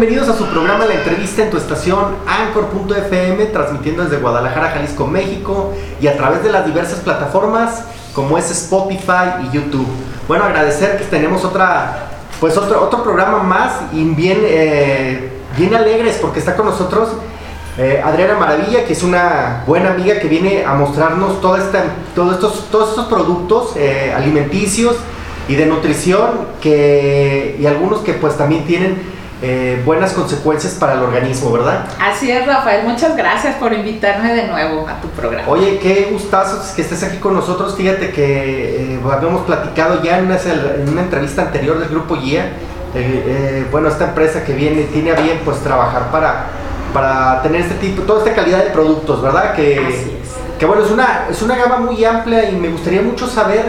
Bienvenidos 0.00 0.34
a 0.34 0.38
su 0.38 0.46
programa 0.46 0.86
La 0.86 0.94
Entrevista 0.94 1.42
en 1.42 1.50
tu 1.50 1.58
estación 1.58 2.16
Anchor.fm, 2.26 3.44
transmitiendo 3.52 4.02
desde 4.02 4.16
Guadalajara, 4.16 4.70
Jalisco, 4.70 5.06
México 5.06 5.74
y 6.00 6.06
a 6.06 6.16
través 6.16 6.42
de 6.42 6.50
las 6.50 6.64
diversas 6.64 7.00
plataformas 7.00 7.84
como 8.14 8.38
es 8.38 8.50
Spotify 8.50 9.44
y 9.44 9.54
YouTube. 9.54 9.86
Bueno, 10.26 10.44
agradecer 10.44 10.96
que 10.96 11.04
tenemos 11.04 11.44
otra, 11.44 12.08
pues 12.40 12.56
otro, 12.56 12.82
otro 12.82 13.02
programa 13.02 13.42
más 13.42 13.74
y 13.92 14.02
bien, 14.04 14.38
eh, 14.42 15.32
bien 15.58 15.74
alegres 15.74 16.16
porque 16.16 16.38
está 16.38 16.56
con 16.56 16.64
nosotros 16.64 17.10
eh, 17.76 18.00
Adriana 18.02 18.38
Maravilla, 18.38 18.86
que 18.86 18.94
es 18.94 19.02
una 19.02 19.64
buena 19.66 19.90
amiga 19.90 20.18
que 20.18 20.28
viene 20.28 20.64
a 20.64 20.72
mostrarnos 20.76 21.42
toda 21.42 21.58
esta, 21.58 21.84
todos, 22.14 22.36
estos, 22.36 22.70
todos 22.70 22.88
estos 22.88 23.04
productos 23.04 23.76
eh, 23.76 24.14
alimenticios 24.16 24.96
y 25.46 25.56
de 25.56 25.66
nutrición 25.66 26.30
que, 26.62 27.58
y 27.60 27.66
algunos 27.66 28.00
que 28.00 28.14
pues 28.14 28.38
también 28.38 28.64
tienen 28.64 29.19
eh, 29.42 29.80
buenas 29.86 30.12
consecuencias 30.12 30.74
para 30.74 30.94
el 30.94 31.00
organismo, 31.00 31.50
¿verdad? 31.50 31.86
Así 31.98 32.30
es, 32.30 32.46
Rafael. 32.46 32.86
Muchas 32.86 33.16
gracias 33.16 33.54
por 33.56 33.72
invitarme 33.72 34.34
de 34.34 34.46
nuevo 34.48 34.86
a 34.86 35.00
tu 35.00 35.08
programa. 35.08 35.48
Oye, 35.48 35.78
qué 35.78 36.08
gustazo 36.12 36.60
que 36.76 36.82
estés 36.82 37.02
aquí 37.02 37.16
con 37.16 37.34
nosotros. 37.34 37.74
Fíjate 37.74 38.10
que 38.10 38.94
eh, 38.94 39.00
habíamos 39.10 39.46
platicado 39.46 40.02
ya 40.02 40.18
en 40.18 40.26
una, 40.26 40.36
en 40.36 40.88
una, 40.90 41.02
entrevista 41.02 41.42
anterior 41.42 41.78
del 41.78 41.88
Grupo 41.88 42.16
Guía. 42.16 42.52
Eh, 42.94 43.64
bueno, 43.72 43.88
esta 43.88 44.08
empresa 44.08 44.44
que 44.44 44.52
viene 44.52 44.82
tiene 44.84 45.12
a 45.12 45.14
bien 45.14 45.40
pues 45.42 45.58
trabajar 45.60 46.10
para, 46.10 46.48
para 46.92 47.40
tener 47.42 47.62
este 47.62 47.76
tipo, 47.76 48.02
toda 48.02 48.18
esta 48.18 48.34
calidad 48.34 48.64
de 48.64 48.70
productos, 48.70 49.22
¿verdad? 49.22 49.54
Que, 49.54 49.78
Así 49.78 50.18
es. 50.22 50.58
Que 50.58 50.66
bueno, 50.66 50.84
es 50.84 50.90
una, 50.90 51.28
es 51.30 51.40
una 51.40 51.56
gama 51.56 51.78
muy 51.78 52.04
amplia 52.04 52.50
y 52.50 52.56
me 52.56 52.68
gustaría 52.68 53.00
mucho 53.00 53.26
saber 53.26 53.64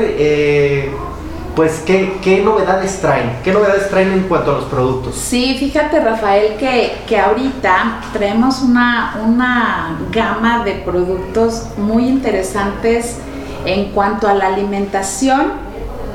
pues 1.56 1.84
¿qué, 1.85 2.17
¿qué, 2.22 2.41
novedades 2.41 3.01
traen? 3.01 3.39
¿Qué 3.44 3.51
novedades 3.51 3.89
traen 3.89 4.12
en 4.13 4.23
cuanto 4.23 4.51
a 4.51 4.56
los 4.56 4.66
productos? 4.66 5.16
Sí, 5.16 5.57
fíjate 5.59 6.00
Rafael 6.00 6.56
que, 6.57 6.94
que 7.07 7.19
ahorita 7.19 8.01
traemos 8.13 8.62
una, 8.62 9.22
una 9.25 10.00
gama 10.12 10.63
de 10.63 10.73
productos 10.75 11.67
muy 11.78 12.07
interesantes 12.07 13.17
en 13.66 13.91
cuanto 13.91 14.28
a 14.28 14.34
la 14.34 14.47
alimentación 14.47 15.53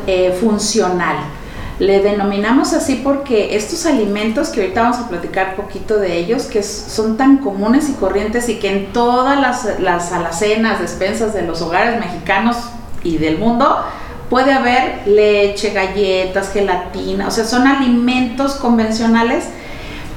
eh, 0.06 0.36
funcional. 0.40 1.16
Le 1.78 2.00
denominamos 2.02 2.72
así 2.72 3.02
porque 3.04 3.54
estos 3.54 3.84
alimentos, 3.84 4.48
que 4.48 4.62
ahorita 4.62 4.82
vamos 4.82 4.98
a 4.98 5.08
platicar 5.08 5.56
poquito 5.56 5.98
de 5.98 6.16
ellos, 6.16 6.44
que 6.44 6.62
son 6.62 7.18
tan 7.18 7.38
comunes 7.38 7.90
y 7.90 7.92
corrientes 7.92 8.48
y 8.48 8.58
que 8.58 8.72
en 8.72 8.92
todas 8.94 9.38
las, 9.38 9.78
las 9.78 10.10
alacenas, 10.12 10.80
despensas 10.80 11.34
de 11.34 11.42
los 11.42 11.60
hogares 11.60 12.00
mexicanos 12.00 12.56
y 13.04 13.18
del 13.18 13.36
mundo, 13.36 13.84
puede 14.36 14.52
haber 14.52 15.06
leche, 15.06 15.70
galletas, 15.70 16.52
gelatina, 16.52 17.28
o 17.28 17.30
sea, 17.30 17.46
son 17.46 17.66
alimentos 17.66 18.56
convencionales, 18.56 19.46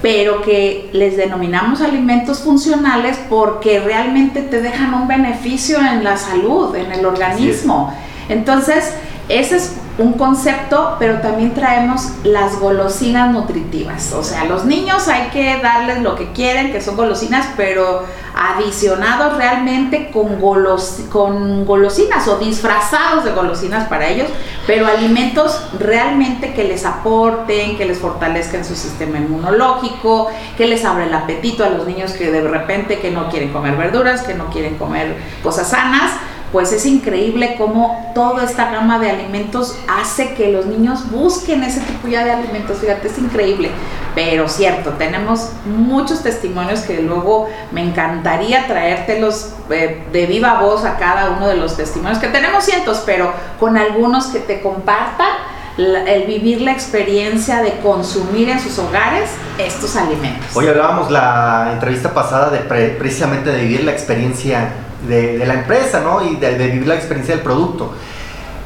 pero 0.01 0.41
que 0.41 0.89
les 0.91 1.15
denominamos 1.15 1.79
alimentos 1.79 2.39
funcionales 2.39 3.17
porque 3.29 3.79
realmente 3.79 4.41
te 4.41 4.61
dejan 4.61 4.93
un 4.93 5.07
beneficio 5.07 5.77
en 5.79 6.03
la 6.03 6.17
salud, 6.17 6.75
en 6.75 6.91
el 6.91 7.05
organismo. 7.05 7.93
Entonces, 8.27 8.91
ese 9.29 9.55
es 9.55 9.75
un 9.99 10.13
concepto, 10.13 10.95
pero 10.97 11.19
también 11.19 11.53
traemos 11.53 12.09
las 12.23 12.59
golosinas 12.59 13.31
nutritivas. 13.31 14.13
O 14.13 14.23
sea, 14.23 14.45
los 14.45 14.65
niños 14.65 15.07
hay 15.09 15.29
que 15.29 15.59
darles 15.61 16.01
lo 16.01 16.15
que 16.15 16.31
quieren, 16.31 16.71
que 16.71 16.81
son 16.81 16.95
golosinas, 16.95 17.47
pero 17.57 18.03
adicionados 18.33 19.35
realmente 19.35 20.09
con, 20.11 20.39
golos, 20.39 21.01
con 21.11 21.65
golosinas 21.65 22.25
o 22.29 22.37
disfrazados 22.37 23.25
de 23.25 23.31
golosinas 23.31 23.89
para 23.89 24.07
ellos, 24.07 24.29
pero 24.65 24.87
alimentos 24.87 25.61
realmente 25.77 26.53
que 26.53 26.63
les 26.63 26.85
aporten, 26.85 27.77
que 27.77 27.85
les 27.85 27.99
fortalezcan 27.99 28.63
su 28.63 28.75
sistema 28.75 29.17
inmunológico, 29.17 30.29
que 30.57 30.67
les 30.67 30.85
abra 30.85 31.05
el 31.05 31.13
apetito 31.13 31.65
a 31.65 31.69
los 31.69 31.85
niños 31.85 32.13
que 32.13 32.31
de 32.31 32.41
repente 32.41 32.99
que 32.99 33.11
no 33.11 33.29
quieren 33.29 33.51
comer 33.51 33.75
verduras, 33.75 34.21
que 34.21 34.33
no 34.33 34.49
quieren 34.49 34.77
comer 34.77 35.17
cosas 35.43 35.69
sanas 35.69 36.11
pues 36.51 36.71
es 36.71 36.85
increíble 36.85 37.55
cómo 37.57 38.11
toda 38.15 38.43
esta 38.43 38.71
gama 38.71 38.99
de 38.99 39.11
alimentos 39.11 39.77
hace 39.87 40.33
que 40.33 40.51
los 40.51 40.65
niños 40.65 41.11
busquen 41.11 41.63
ese 41.63 41.79
tipo 41.81 42.07
ya 42.07 42.23
de 42.23 42.31
alimentos. 42.31 42.77
Fíjate, 42.79 43.07
es 43.07 43.17
increíble. 43.17 43.69
Pero 44.15 44.47
cierto, 44.49 44.91
tenemos 44.91 45.51
muchos 45.65 46.23
testimonios 46.23 46.81
que 46.81 47.01
luego 47.01 47.47
me 47.71 47.83
encantaría 47.83 48.67
traértelos 48.67 49.53
eh, 49.69 50.03
de 50.11 50.25
viva 50.25 50.59
voz 50.61 50.83
a 50.85 50.97
cada 50.97 51.31
uno 51.31 51.47
de 51.47 51.55
los 51.55 51.77
testimonios, 51.77 52.17
que 52.17 52.27
tenemos 52.27 52.63
cientos, 52.63 53.03
pero 53.05 53.31
con 53.59 53.77
algunos 53.77 54.27
que 54.27 54.39
te 54.39 54.61
compartan 54.61 55.29
el 55.77 56.25
vivir 56.25 56.61
la 56.61 56.73
experiencia 56.73 57.61
de 57.61 57.79
consumir 57.79 58.49
en 58.49 58.59
sus 58.59 58.77
hogares 58.79 59.29
estos 59.57 59.95
alimentos. 59.95 60.47
Hoy 60.53 60.67
hablábamos 60.67 61.09
la 61.09 61.69
entrevista 61.71 62.13
pasada 62.13 62.49
de 62.49 62.59
precisamente 62.59 63.49
de 63.49 63.61
vivir 63.61 63.85
la 63.85 63.91
experiencia 63.91 64.71
de, 65.07 65.45
la 65.45 65.55
empresa, 65.55 66.01
¿no? 66.01 66.23
Y 66.25 66.35
de, 66.35 66.55
vivir 66.55 66.87
la 66.87 66.95
experiencia 66.95 67.35
del 67.35 67.43
producto. 67.43 67.93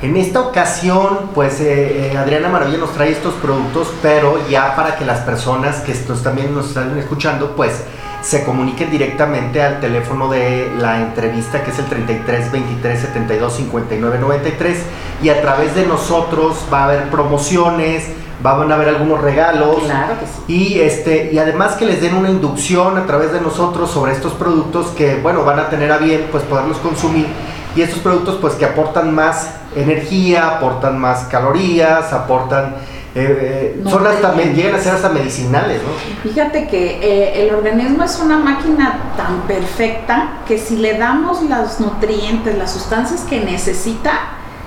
En 0.02 0.18
esta 0.18 0.42
ocasión, 0.42 1.30
pues 1.34 1.62
eh, 1.62 2.12
eh, 2.12 2.18
Adriana 2.18 2.50
Maravilla 2.50 2.78
nos 2.78 2.94
trae 2.94 3.12
estos 3.12 3.36
productos, 3.36 3.88
pero 4.02 4.38
ya 4.50 4.76
para 4.76 4.98
que 4.98 5.06
las 5.06 5.22
personas 5.22 5.78
que 5.82 5.94
estos 5.94 6.22
también 6.22 6.54
nos 6.54 6.68
están 6.68 6.98
escuchando, 6.98 7.56
pues 7.56 7.84
se 8.24 8.46
comuniquen 8.46 8.90
directamente 8.90 9.62
al 9.62 9.82
teléfono 9.82 10.30
de 10.30 10.72
la 10.80 11.02
entrevista 11.02 11.62
que 11.64 11.72
es 11.72 11.80
el 11.80 11.86
33 11.86 12.52
23 12.52 13.00
72 13.00 13.54
59 13.54 14.18
93 14.18 14.78
y 15.22 15.30
a 15.30 15.42
través 15.42 15.76
de 15.76 15.86
nosotros 15.86 16.66
va 16.72 16.82
a 16.82 16.84
haber 16.86 17.10
promociones, 17.10 18.08
van 18.42 18.72
a 18.72 18.76
haber 18.76 18.90
algunos 18.90 19.22
regalos. 19.22 19.84
Claro 19.84 20.16
que 20.20 20.26
sí. 20.26 20.54
Y, 20.54 20.80
este, 20.80 21.32
y 21.34 21.38
además 21.38 21.74
que 21.74 21.86
les 21.86 22.02
den 22.02 22.16
una 22.16 22.30
inducción 22.30 22.98
a 22.98 23.06
través 23.06 23.34
de 23.34 23.42
nosotros 23.42 23.92
sobre 23.92 24.14
estos 24.14 24.34
productos 24.34 24.88
que, 24.98 25.16
bueno, 25.16 25.44
van 25.44 25.60
a 25.60 25.70
tener 25.70 25.92
a 25.92 25.98
bien 25.98 26.28
pues 26.32 26.44
poderlos 26.44 26.78
consumir. 26.78 27.28
Y 27.76 27.82
estos 27.82 28.00
productos 28.00 28.38
pues 28.40 28.54
que 28.54 28.66
aportan 28.66 29.14
más 29.14 29.50
energía, 29.76 30.48
aportan 30.48 30.98
más 30.98 31.26
calorías, 31.26 32.14
aportan... 32.14 32.76
Eh, 33.16 33.76
eh, 33.78 33.84
son 33.88 34.08
hasta, 34.08 34.34
llegan 34.36 34.74
a 34.74 34.80
ser 34.80 34.94
hasta 34.94 35.10
medicinales, 35.10 35.80
¿no? 35.84 36.28
Fíjate 36.28 36.68
que 36.68 36.98
eh, 37.00 37.44
el 37.44 37.54
organismo 37.54 38.04
es 38.04 38.20
una 38.20 38.40
máquina 38.40 39.14
tan 39.16 39.42
perfecta 39.42 40.40
que 40.48 40.58
si 40.58 40.78
le 40.78 40.98
damos 40.98 41.44
los 41.44 41.80
nutrientes, 41.80 42.58
las 42.58 42.72
sustancias 42.72 43.22
que 43.22 43.42
necesita, 43.42 44.14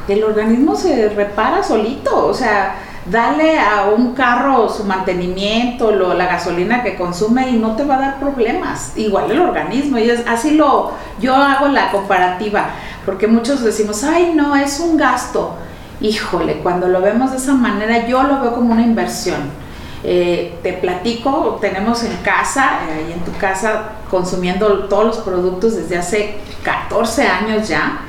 el 0.06 0.22
organismo 0.22 0.76
se 0.76 1.08
repara 1.08 1.64
solito. 1.64 2.25
O 2.25 2.34
sea, 2.34 2.76
dale 3.10 3.58
a 3.58 3.87
un 3.87 4.14
carro 4.14 4.69
su 4.69 4.84
mantenimiento, 4.84 5.90
lo, 5.90 6.14
la 6.14 6.26
gasolina 6.26 6.84
que 6.84 6.94
consume 6.94 7.50
y 7.50 7.58
no 7.58 7.75
te 7.75 7.84
va 7.84 7.96
a 7.96 8.00
dar 8.00 8.20
problemas. 8.20 8.92
Igual 8.96 9.28
el 9.32 9.40
organismo, 9.40 9.99
y 9.99 10.08
es, 10.08 10.22
así 10.25 10.52
lo, 10.52 10.92
yo 11.20 11.34
hago 11.34 11.66
la 11.66 11.90
comparativa, 11.90 12.70
porque 13.04 13.26
muchos 13.26 13.64
decimos, 13.64 14.04
ay 14.04 14.34
no, 14.37 14.54
es 14.54 14.78
un 14.78 14.96
gasto. 14.96 15.56
Híjole, 16.06 16.58
cuando 16.62 16.86
lo 16.86 17.00
vemos 17.00 17.32
de 17.32 17.38
esa 17.38 17.54
manera, 17.54 18.06
yo 18.06 18.22
lo 18.22 18.40
veo 18.40 18.54
como 18.54 18.72
una 18.72 18.82
inversión. 18.82 19.40
Eh, 20.04 20.54
te 20.62 20.74
platico, 20.74 21.58
tenemos 21.60 22.04
en 22.04 22.16
casa, 22.18 22.80
eh, 22.88 23.06
y 23.08 23.12
en 23.12 23.20
tu 23.24 23.36
casa, 23.38 23.90
consumiendo 24.08 24.84
todos 24.84 25.04
los 25.04 25.16
productos 25.18 25.74
desde 25.74 25.98
hace 25.98 26.36
14 26.62 27.26
años 27.26 27.68
ya 27.68 28.05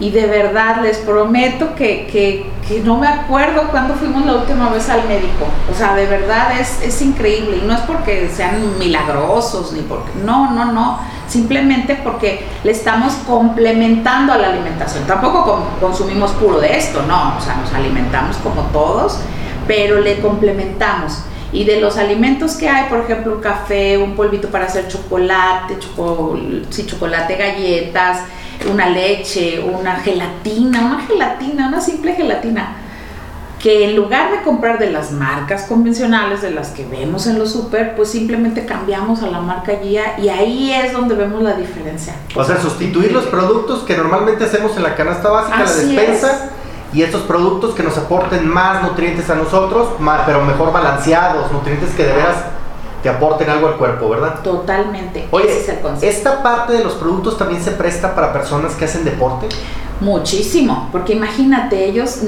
y 0.00 0.10
de 0.10 0.26
verdad 0.26 0.82
les 0.82 0.98
prometo 0.98 1.74
que, 1.76 2.08
que, 2.10 2.82
no 2.82 2.98
me 2.98 3.06
acuerdo 3.06 3.68
cuándo 3.70 3.94
fuimos 3.94 4.26
la 4.26 4.34
última 4.34 4.68
vez 4.70 4.88
al 4.88 5.06
médico. 5.06 5.46
O 5.70 5.74
sea, 5.74 5.94
de 5.94 6.06
verdad 6.06 6.58
es, 6.58 6.82
es 6.82 7.00
increíble. 7.00 7.58
Y 7.58 7.66
no 7.66 7.74
es 7.74 7.80
porque 7.80 8.28
sean 8.34 8.78
milagrosos, 8.78 9.72
ni 9.72 9.82
porque... 9.82 10.10
No, 10.24 10.50
no, 10.50 10.72
no. 10.72 10.98
Simplemente 11.28 11.94
porque 12.02 12.44
le 12.64 12.72
estamos 12.72 13.14
complementando 13.26 14.32
a 14.32 14.38
la 14.38 14.48
alimentación. 14.48 15.04
Tampoco 15.06 15.64
consumimos 15.80 16.32
puro 16.32 16.58
de 16.58 16.76
esto, 16.76 17.02
no. 17.06 17.36
O 17.36 17.40
sea, 17.40 17.54
nos 17.56 17.72
alimentamos 17.72 18.36
como 18.38 18.62
todos, 18.72 19.20
pero 19.68 20.00
le 20.00 20.20
complementamos. 20.20 21.22
Y 21.52 21.64
de 21.64 21.80
los 21.80 21.98
alimentos 21.98 22.56
que 22.56 22.68
hay, 22.68 22.88
por 22.88 22.98
ejemplo, 22.98 23.36
un 23.36 23.40
café, 23.40 23.96
un 23.96 24.16
polvito 24.16 24.48
para 24.48 24.64
hacer 24.64 24.88
chocolate, 24.88 25.78
sí, 26.70 26.84
chocolate, 26.84 27.36
galletas, 27.36 28.22
una 28.70 28.88
leche, 28.88 29.60
una 29.60 29.96
gelatina, 29.96 30.80
una 30.80 31.00
gelatina, 31.00 31.68
una 31.68 31.80
simple 31.80 32.14
gelatina, 32.14 32.76
que 33.60 33.84
en 33.84 33.96
lugar 33.96 34.30
de 34.30 34.42
comprar 34.42 34.78
de 34.78 34.90
las 34.90 35.10
marcas 35.10 35.64
convencionales, 35.64 36.42
de 36.42 36.50
las 36.50 36.68
que 36.68 36.84
vemos 36.84 37.26
en 37.26 37.38
los 37.38 37.52
super, 37.52 37.96
pues 37.96 38.10
simplemente 38.10 38.66
cambiamos 38.66 39.22
a 39.22 39.28
la 39.28 39.40
marca 39.40 39.72
guía 39.82 40.18
y 40.18 40.28
ahí 40.28 40.72
es 40.72 40.92
donde 40.92 41.14
vemos 41.14 41.42
la 41.42 41.54
diferencia. 41.54 42.14
O 42.34 42.44
sea, 42.44 42.60
sustituir 42.60 43.12
los 43.12 43.24
productos 43.24 43.82
que 43.84 43.96
normalmente 43.96 44.44
hacemos 44.44 44.76
en 44.76 44.82
la 44.82 44.94
canasta 44.94 45.30
básica, 45.30 45.64
la 45.64 45.72
despensa. 45.72 46.50
Y 46.92 47.02
estos 47.02 47.22
productos 47.22 47.74
que 47.74 47.82
nos 47.82 47.98
aporten 47.98 48.46
más 48.46 48.84
nutrientes 48.84 49.28
a 49.28 49.34
nosotros, 49.34 49.88
pero 50.26 50.44
mejor 50.44 50.72
balanceados, 50.72 51.50
nutrientes 51.50 51.90
que 51.94 52.04
de 52.04 52.12
veras 52.12 52.36
te 53.04 53.10
aporten 53.10 53.50
algo 53.50 53.68
al 53.68 53.76
cuerpo, 53.76 54.08
¿verdad? 54.08 54.40
Totalmente. 54.42 55.28
Oye, 55.30 55.44
Ese 55.44 55.60
es 55.60 55.68
el 55.68 55.80
concepto. 55.80 56.06
¿esta 56.06 56.42
parte 56.42 56.72
de 56.72 56.82
los 56.82 56.94
productos 56.94 57.36
también 57.36 57.62
se 57.62 57.72
presta 57.72 58.14
para 58.14 58.32
personas 58.32 58.72
que 58.76 58.86
hacen 58.86 59.04
deporte? 59.04 59.46
Muchísimo, 60.00 60.88
porque 60.90 61.12
imagínate, 61.12 61.84
ellos 61.84 62.20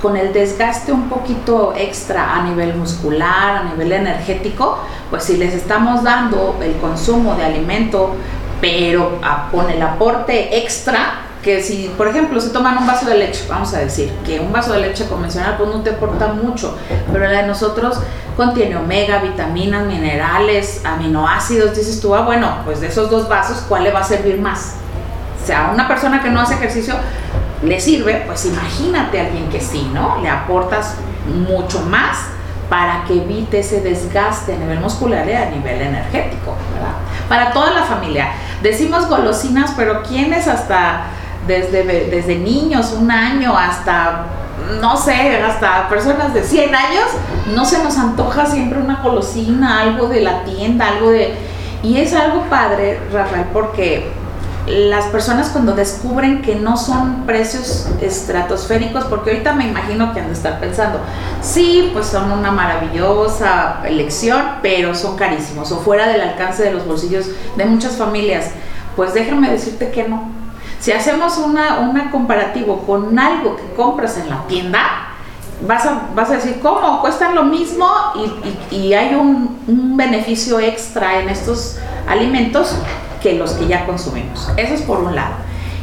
con 0.00 0.16
el 0.16 0.32
desgaste 0.32 0.92
un 0.92 1.10
poquito 1.10 1.74
extra 1.76 2.36
a 2.36 2.42
nivel 2.44 2.74
muscular, 2.74 3.56
a 3.58 3.64
nivel 3.64 3.92
energético, 3.92 4.78
pues 5.10 5.24
si 5.24 5.36
les 5.36 5.52
estamos 5.52 6.02
dando 6.02 6.56
el 6.62 6.76
consumo 6.78 7.34
de 7.34 7.44
alimento, 7.44 8.14
pero 8.62 9.20
con 9.52 9.68
el 9.68 9.82
aporte 9.82 10.56
extra, 10.56 11.27
que 11.42 11.62
si, 11.62 11.92
por 11.96 12.08
ejemplo, 12.08 12.40
se 12.40 12.50
toman 12.50 12.78
un 12.78 12.86
vaso 12.86 13.06
de 13.06 13.16
leche, 13.16 13.44
vamos 13.48 13.72
a 13.74 13.78
decir, 13.78 14.10
que 14.26 14.40
un 14.40 14.52
vaso 14.52 14.72
de 14.72 14.80
leche 14.80 15.06
convencional 15.06 15.56
pues 15.56 15.70
no 15.70 15.82
te 15.82 15.90
aporta 15.90 16.28
mucho, 16.28 16.76
pero 17.12 17.24
la 17.24 17.42
de 17.42 17.46
nosotros 17.46 18.00
contiene 18.36 18.76
omega, 18.76 19.18
vitaminas, 19.18 19.86
minerales, 19.86 20.82
aminoácidos, 20.84 21.76
dices 21.76 22.00
tú, 22.00 22.14
ah, 22.14 22.22
bueno, 22.22 22.58
pues 22.64 22.80
de 22.80 22.88
esos 22.88 23.10
dos 23.10 23.28
vasos, 23.28 23.64
¿cuál 23.68 23.84
le 23.84 23.92
va 23.92 24.00
a 24.00 24.04
servir 24.04 24.40
más? 24.40 24.74
O 25.42 25.46
sea, 25.46 25.68
a 25.68 25.72
una 25.72 25.88
persona 25.88 26.22
que 26.22 26.30
no 26.30 26.40
hace 26.40 26.54
ejercicio 26.54 26.94
le 27.62 27.80
sirve, 27.80 28.24
pues 28.26 28.44
imagínate 28.46 29.20
a 29.20 29.26
alguien 29.26 29.48
que 29.48 29.60
sí, 29.60 29.90
¿no? 29.92 30.20
Le 30.22 30.28
aportas 30.28 30.94
mucho 31.48 31.80
más 31.82 32.18
para 32.68 33.04
que 33.04 33.14
evite 33.14 33.60
ese 33.60 33.80
desgaste 33.80 34.54
a 34.54 34.56
nivel 34.58 34.80
muscular 34.80 35.26
y 35.26 35.32
a 35.32 35.46
nivel 35.50 35.80
energético, 35.80 36.54
¿verdad? 36.74 36.92
Para 37.28 37.52
toda 37.52 37.70
la 37.70 37.82
familia. 37.82 38.28
Decimos 38.62 39.08
golosinas, 39.08 39.72
pero 39.76 40.02
¿quiénes 40.02 40.46
hasta 40.46 41.06
desde, 41.48 41.82
desde 41.82 42.38
niños, 42.38 42.92
un 42.92 43.10
año, 43.10 43.56
hasta, 43.56 44.26
no 44.80 44.96
sé, 44.96 45.42
hasta 45.42 45.88
personas 45.88 46.32
de 46.34 46.44
100 46.44 46.74
años, 46.74 47.06
no 47.54 47.64
se 47.64 47.82
nos 47.82 47.98
antoja 47.98 48.46
siempre 48.46 48.78
una 48.78 49.02
golosina, 49.02 49.80
algo 49.80 50.08
de 50.08 50.20
la 50.20 50.44
tienda, 50.44 50.86
algo 50.88 51.10
de... 51.10 51.34
Y 51.82 51.96
es 51.96 52.14
algo 52.14 52.42
padre, 52.50 53.00
Rafael, 53.12 53.46
porque 53.52 54.10
las 54.68 55.06
personas 55.06 55.48
cuando 55.48 55.74
descubren 55.74 56.42
que 56.42 56.54
no 56.56 56.76
son 56.76 57.24
precios 57.24 57.88
estratosféricos, 58.02 59.04
porque 59.04 59.30
ahorita 59.30 59.54
me 59.54 59.68
imagino 59.68 60.12
que 60.12 60.20
han 60.20 60.26
de 60.26 60.34
estar 60.34 60.60
pensando, 60.60 61.00
sí, 61.40 61.90
pues 61.92 62.06
son 62.06 62.30
una 62.30 62.50
maravillosa 62.50 63.80
elección, 63.86 64.42
pero 64.60 64.94
son 64.94 65.16
carísimos 65.16 65.72
o 65.72 65.78
fuera 65.78 66.08
del 66.08 66.20
alcance 66.20 66.62
de 66.62 66.72
los 66.72 66.84
bolsillos 66.84 67.26
de 67.56 67.64
muchas 67.64 67.96
familias. 67.96 68.50
Pues 68.94 69.14
déjame 69.14 69.50
decirte 69.50 69.90
que 69.90 70.06
no. 70.06 70.37
Si 70.80 70.92
hacemos 70.92 71.38
una, 71.38 71.80
una 71.80 72.10
comparativo 72.10 72.84
con 72.86 73.18
algo 73.18 73.56
que 73.56 73.74
compras 73.74 74.16
en 74.18 74.30
la 74.30 74.42
tienda, 74.46 75.08
vas 75.66 75.86
a, 75.86 76.08
vas 76.14 76.30
a 76.30 76.34
decir, 76.34 76.60
¿cómo? 76.60 77.00
Cuestan 77.00 77.34
lo 77.34 77.44
mismo 77.44 77.88
y, 78.70 78.76
y, 78.76 78.94
hay 78.94 79.14
un, 79.14 79.58
un 79.66 79.96
beneficio 79.96 80.60
extra 80.60 81.20
en 81.20 81.28
estos 81.28 81.78
alimentos 82.08 82.74
que 83.20 83.34
los 83.34 83.52
que 83.52 83.66
ya 83.66 83.86
consumimos. 83.86 84.48
Eso 84.56 84.74
es 84.74 84.82
por 84.82 85.00
un 85.00 85.14
lado. 85.14 85.34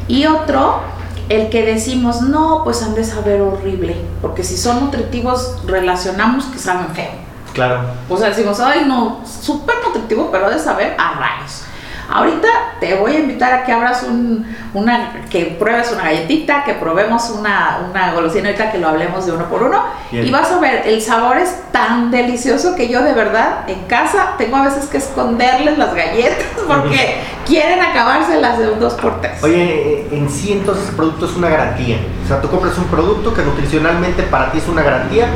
Y 0.07 0.25
otro, 0.27 0.79
el 1.27 1.49
que 1.49 1.65
decimos, 1.65 2.21
no, 2.21 2.61
pues 2.63 2.81
han 2.83 2.95
de 2.95 3.03
saber 3.03 3.41
horrible, 3.41 3.97
porque 4.21 4.43
si 4.43 4.57
son 4.57 4.79
nutritivos 4.79 5.57
relacionamos 5.65 6.45
que 6.45 6.59
saben 6.59 6.87
feo. 6.95 7.25
Claro. 7.53 7.81
O 8.09 8.17
sea, 8.17 8.29
decimos, 8.29 8.59
ay, 8.59 8.85
no, 8.85 9.21
súper 9.25 9.75
nutritivo, 9.85 10.29
pero 10.31 10.49
de 10.49 10.59
saber 10.59 10.95
a 10.97 11.13
rayos. 11.13 11.63
Ahorita 12.09 12.47
te 12.79 12.95
voy 12.95 13.15
a 13.15 13.19
invitar 13.19 13.53
a 13.53 13.63
que 13.63 13.71
abras 13.71 14.03
un, 14.03 14.45
una, 14.73 15.25
que 15.29 15.55
pruebes 15.59 15.91
una 15.91 16.03
galletita, 16.03 16.63
que 16.63 16.73
probemos 16.73 17.29
una, 17.29 17.87
una 17.89 18.13
golosina 18.13 18.49
ahorita 18.49 18.71
que 18.71 18.77
lo 18.77 18.87
hablemos 18.87 19.25
de 19.25 19.31
uno 19.31 19.45
por 19.45 19.63
uno. 19.63 19.83
Y 20.11 20.29
vas 20.31 20.51
a 20.51 20.59
ver, 20.59 20.83
el 20.85 21.01
sabor 21.01 21.37
es 21.37 21.63
tan 21.71 22.11
delicioso 22.11 22.75
que 22.75 22.87
yo 22.87 23.03
de 23.03 23.13
verdad 23.13 23.67
en 23.67 23.83
casa 23.85 24.35
tengo 24.37 24.57
a 24.57 24.65
veces 24.65 24.85
que 24.85 24.97
esconderles 24.97 25.77
las 25.77 25.93
galletas 25.93 26.45
porque 26.67 27.21
quieren 27.45 27.81
acabárselas 27.81 28.59
de 28.59 28.69
un 28.69 28.79
dos 28.79 28.93
por 28.93 29.21
tres. 29.21 29.43
Oye, 29.43 30.07
en 30.11 30.29
sí 30.29 30.53
entonces 30.53 30.89
el 30.89 30.95
producto 30.95 31.25
es 31.25 31.35
una 31.35 31.49
garantía. 31.49 31.97
O 32.23 32.27
sea, 32.27 32.41
tú 32.41 32.49
compras 32.49 32.77
un 32.77 32.85
producto 32.85 33.33
que 33.33 33.41
nutricionalmente 33.43 34.23
para 34.23 34.51
ti 34.51 34.59
es 34.59 34.67
una 34.67 34.83
garantía, 34.83 35.27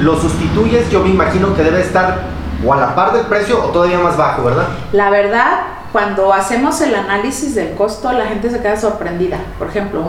lo 0.00 0.20
sustituyes, 0.20 0.90
yo 0.90 1.00
me 1.00 1.10
imagino 1.10 1.54
que 1.54 1.62
debe 1.62 1.80
estar 1.80 2.37
o 2.64 2.72
a 2.72 2.76
la 2.76 2.94
par 2.94 3.12
del 3.12 3.26
precio 3.26 3.62
o 3.62 3.68
todavía 3.68 3.98
más 3.98 4.16
bajo, 4.16 4.44
¿verdad? 4.44 4.68
La 4.92 5.10
verdad, 5.10 5.60
cuando 5.92 6.32
hacemos 6.32 6.80
el 6.80 6.94
análisis 6.94 7.54
del 7.54 7.74
costo, 7.74 8.12
la 8.12 8.26
gente 8.26 8.50
se 8.50 8.60
queda 8.60 8.78
sorprendida. 8.78 9.38
Por 9.58 9.68
ejemplo, 9.68 10.04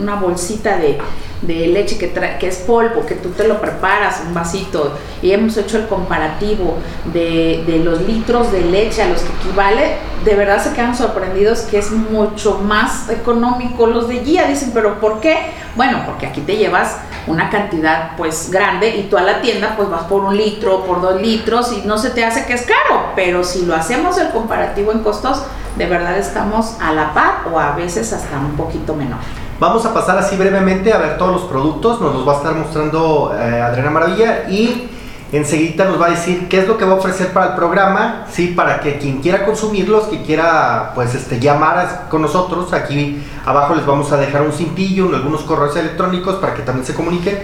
una 0.00 0.16
bolsita 0.16 0.76
de, 0.76 0.98
leche 1.42 1.98
que, 1.98 2.12
que 2.38 2.46
es 2.46 2.58
polvo, 2.58 3.04
que 3.04 3.16
tú 3.16 3.30
te 3.30 3.48
lo 3.48 3.60
preparas, 3.60 4.22
un 4.26 4.34
vasito, 4.34 4.92
y 5.20 5.32
hemos 5.32 5.56
hecho 5.56 5.78
el 5.78 5.88
comparativo 5.88 6.76
de, 7.12 7.64
de, 7.66 7.78
los 7.80 8.02
litros 8.02 8.52
de 8.52 8.60
leche 8.60 9.02
a 9.02 9.08
los 9.08 9.22
que 9.22 9.32
equivale, 9.42 9.96
de 10.24 10.34
verdad 10.36 10.62
se 10.62 10.72
quedan 10.72 10.96
sorprendidos 10.96 11.62
que 11.62 11.78
es 11.78 11.90
mucho 11.90 12.60
más 12.60 13.08
económico 13.08 13.86
los 13.86 14.08
de 14.08 14.20
guía. 14.20 14.46
Dicen, 14.46 14.70
pero 14.72 15.00
¿por 15.00 15.20
qué? 15.20 15.50
Bueno, 15.74 16.02
porque 16.06 16.26
aquí 16.26 16.42
te 16.42 16.56
llevas 16.56 16.98
una 17.26 17.50
cantidad 17.50 18.16
pues 18.16 18.50
grande 18.50 18.96
y 18.96 19.04
tú 19.04 19.16
a 19.16 19.22
la 19.22 19.40
tienda 19.40 19.74
pues 19.76 19.88
vas 19.88 20.04
por 20.04 20.22
un 20.22 20.36
litro, 20.36 20.84
por 20.84 21.00
dos 21.00 21.20
litros 21.20 21.72
y 21.72 21.86
no 21.86 21.98
se 21.98 22.10
te 22.10 22.24
hace 22.24 22.46
que 22.46 22.54
es 22.54 22.62
caro, 22.62 23.12
pero 23.14 23.44
si 23.44 23.64
lo 23.66 23.74
hacemos 23.74 24.18
el 24.18 24.30
comparativo 24.30 24.92
en 24.92 25.00
costos, 25.00 25.44
de 25.76 25.86
verdad 25.86 26.18
estamos 26.18 26.76
a 26.80 26.92
la 26.92 27.14
par 27.14 27.46
o 27.52 27.58
a 27.58 27.72
veces 27.72 28.12
hasta 28.12 28.38
un 28.38 28.56
poquito 28.56 28.94
menor. 28.94 29.18
Vamos 29.58 29.86
a 29.86 29.94
pasar 29.94 30.18
así 30.18 30.36
brevemente 30.36 30.92
a 30.92 30.98
ver 30.98 31.18
todos 31.18 31.32
los 31.32 31.42
productos, 31.42 32.00
nos 32.00 32.14
los 32.14 32.26
va 32.26 32.34
a 32.34 32.36
estar 32.38 32.54
mostrando 32.54 33.32
eh, 33.38 33.60
Adriana 33.60 33.90
Maravilla 33.90 34.50
y 34.50 34.90
enseguida 35.32 35.86
nos 35.86 36.00
va 36.00 36.06
a 36.06 36.10
decir 36.10 36.46
qué 36.48 36.60
es 36.60 36.68
lo 36.68 36.76
que 36.76 36.84
va 36.84 36.92
a 36.92 36.96
ofrecer 36.96 37.28
para 37.32 37.50
el 37.50 37.54
programa, 37.54 38.26
sí, 38.30 38.48
para 38.48 38.80
que 38.80 38.98
quien 38.98 39.20
quiera 39.20 39.44
consumirlos, 39.44 40.04
que 40.04 40.22
quiera 40.22 40.92
pues 40.94 41.14
este 41.14 41.40
llamar 41.40 42.06
con 42.10 42.22
nosotros, 42.22 42.72
aquí 42.72 43.22
abajo 43.46 43.74
les 43.74 43.86
vamos 43.86 44.12
a 44.12 44.18
dejar 44.18 44.42
un 44.42 44.52
cintillo, 44.52 45.08
algunos 45.14 45.42
correos 45.42 45.74
electrónicos 45.76 46.36
para 46.36 46.54
que 46.54 46.62
también 46.62 46.86
se 46.86 46.94
comuniquen 46.94 47.38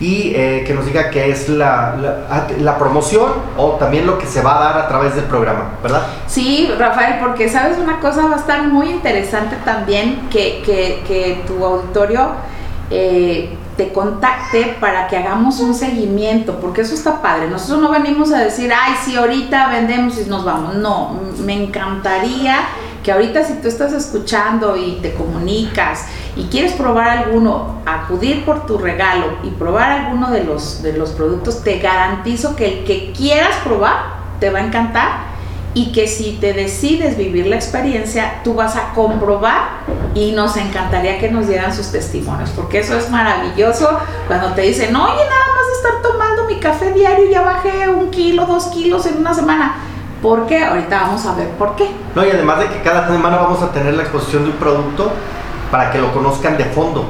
y 0.00 0.32
eh, 0.34 0.64
que 0.66 0.74
nos 0.74 0.86
diga 0.86 1.10
qué 1.10 1.30
es 1.30 1.48
la, 1.48 1.94
la, 2.58 2.78
promoción 2.78 3.30
o 3.56 3.72
también 3.72 4.06
lo 4.06 4.18
que 4.18 4.26
se 4.26 4.42
va 4.42 4.56
a 4.56 4.64
dar 4.64 4.78
a 4.78 4.88
través 4.88 5.14
del 5.14 5.24
programa, 5.24 5.74
¿verdad? 5.82 6.02
Sí, 6.26 6.68
Rafael, 6.76 7.20
porque 7.20 7.48
sabes 7.48 7.78
una 7.78 8.00
cosa 8.00 8.26
va 8.26 8.34
a 8.34 8.38
estar 8.38 8.66
muy 8.66 8.90
interesante 8.90 9.56
también 9.64 10.28
que, 10.30 10.62
que, 10.64 11.02
que 11.06 11.42
tu 11.46 11.64
auditorio 11.64 12.32
eh, 12.90 13.50
te 13.76 13.92
contacte 13.92 14.76
para 14.80 15.08
que 15.08 15.16
hagamos 15.16 15.60
un 15.60 15.74
seguimiento, 15.74 16.60
porque 16.60 16.82
eso 16.82 16.94
está 16.94 17.20
padre. 17.20 17.48
Nosotros 17.48 17.80
no 17.80 17.90
venimos 17.90 18.32
a 18.32 18.38
decir, 18.38 18.72
ay, 18.72 18.94
sí, 19.04 19.16
ahorita 19.16 19.68
vendemos 19.68 20.18
y 20.18 20.28
nos 20.28 20.44
vamos. 20.44 20.76
No, 20.76 21.18
me 21.44 21.64
encantaría 21.64 22.60
que 23.02 23.12
ahorita 23.12 23.44
si 23.44 23.54
tú 23.54 23.68
estás 23.68 23.92
escuchando 23.92 24.76
y 24.76 24.98
te 25.02 25.12
comunicas 25.12 26.06
y 26.36 26.44
quieres 26.44 26.72
probar 26.72 27.08
alguno, 27.08 27.80
acudir 27.84 28.44
por 28.44 28.66
tu 28.66 28.78
regalo 28.78 29.38
y 29.42 29.50
probar 29.50 29.90
alguno 29.90 30.30
de 30.30 30.44
los, 30.44 30.82
de 30.82 30.94
los 30.94 31.10
productos, 31.10 31.62
te 31.62 31.78
garantizo 31.80 32.56
que 32.56 32.78
el 32.78 32.84
que 32.84 33.12
quieras 33.12 33.56
probar 33.62 34.14
te 34.40 34.50
va 34.50 34.60
a 34.60 34.66
encantar 34.66 35.33
y 35.74 35.90
que 35.90 36.06
si 36.06 36.38
te 36.40 36.52
decides 36.52 37.16
vivir 37.16 37.48
la 37.48 37.56
experiencia, 37.56 38.40
tú 38.44 38.54
vas 38.54 38.76
a 38.76 38.92
comprobar 38.94 39.80
y 40.14 40.30
nos 40.32 40.56
encantaría 40.56 41.18
que 41.18 41.30
nos 41.30 41.48
dieran 41.48 41.74
sus 41.74 41.90
testimonios, 41.90 42.50
porque 42.50 42.78
eso 42.78 42.96
es 42.96 43.10
maravilloso 43.10 43.98
cuando 44.28 44.52
te 44.52 44.62
dicen, 44.62 44.94
oye, 44.94 45.12
nada 45.12 45.46
más 45.56 45.76
estar 45.76 46.02
tomando 46.02 46.44
mi 46.44 46.60
café 46.60 46.92
diario, 46.92 47.28
ya 47.28 47.42
bajé 47.42 47.88
un 47.88 48.10
kilo, 48.10 48.46
dos 48.46 48.66
kilos 48.66 49.04
en 49.06 49.18
una 49.18 49.34
semana. 49.34 49.74
¿Por 50.22 50.46
qué? 50.46 50.64
Ahorita 50.64 51.02
vamos 51.02 51.26
a 51.26 51.34
ver 51.34 51.48
por 51.50 51.74
qué. 51.76 51.90
No, 52.14 52.24
y 52.24 52.30
además 52.30 52.60
de 52.60 52.68
que 52.68 52.80
cada 52.80 53.06
semana 53.08 53.36
vamos 53.36 53.60
a 53.62 53.72
tener 53.72 53.94
la 53.94 54.04
exposición 54.04 54.44
de 54.44 54.50
un 54.50 54.56
producto 54.56 55.12
para 55.70 55.90
que 55.90 55.98
lo 55.98 56.14
conozcan 56.14 56.56
de 56.56 56.64
fondo. 56.66 57.04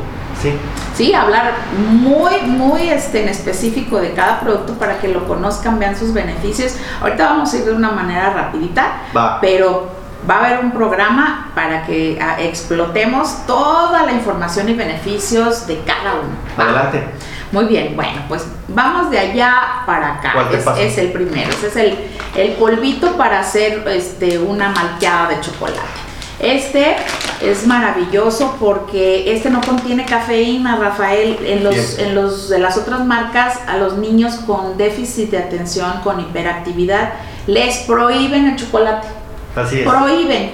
Sí. 0.95 1.15
hablar 1.15 1.53
muy, 1.77 2.43
muy 2.43 2.89
este, 2.89 3.23
en 3.23 3.29
específico 3.29 3.99
de 3.99 4.13
cada 4.13 4.41
producto 4.41 4.75
para 4.75 4.99
que 4.99 5.09
lo 5.09 5.27
conozcan, 5.27 5.79
vean 5.79 5.97
sus 5.97 6.13
beneficios. 6.13 6.77
Ahorita 7.01 7.27
vamos 7.27 7.53
a 7.53 7.57
ir 7.57 7.65
de 7.65 7.73
una 7.73 7.91
manera 7.91 8.31
rapidita, 8.31 8.99
pero 9.41 9.89
va 10.29 10.37
a 10.37 10.47
haber 10.47 10.65
un 10.65 10.73
programa 10.73 11.51
para 11.55 11.85
que 11.85 12.19
ah, 12.21 12.37
explotemos 12.41 13.47
toda 13.47 14.05
la 14.05 14.13
información 14.13 14.69
y 14.69 14.75
beneficios 14.75 15.67
de 15.67 15.81
cada 15.81 16.15
uno. 16.15 16.37
Adelante. 16.57 17.05
Muy 17.53 17.67
bien, 17.67 17.95
bueno, 17.95 18.23
pues 18.27 18.47
vamos 18.69 19.11
de 19.11 19.19
allá 19.19 19.85
para 19.87 20.15
acá. 20.15 20.35
Es, 20.53 20.67
es, 20.67 20.99
el 20.99 21.13
primero, 21.13 21.51
ese 21.51 21.69
es 21.69 21.77
el, 21.77 21.99
el 22.37 22.53
polvito 22.53 23.17
para 23.17 23.41
hacer 23.41 23.87
este, 23.89 24.39
una 24.39 24.71
malteada 24.71 25.29
de 25.29 25.41
chocolate. 25.41 26.04
Este 26.41 26.97
es 27.41 27.67
maravilloso 27.67 28.57
porque 28.59 29.33
este 29.35 29.51
no 29.51 29.61
contiene 29.61 30.05
cafeína, 30.05 30.77
Rafael. 30.77 31.39
En 31.45 31.65
los, 31.65 31.99
en 31.99 32.15
los 32.15 32.49
de 32.49 32.59
las 32.59 32.77
otras 32.77 33.05
marcas, 33.05 33.59
a 33.67 33.77
los 33.77 33.99
niños 33.99 34.35
con 34.47 34.77
déficit 34.77 35.31
de 35.31 35.39
atención, 35.39 36.01
con 36.03 36.21
hiperactividad, 36.21 37.13
les 37.47 37.79
prohíben 37.79 38.49
el 38.49 38.57
chocolate. 38.57 39.07
Así 39.55 39.81
es. 39.81 39.89
Prohíben. 39.89 40.53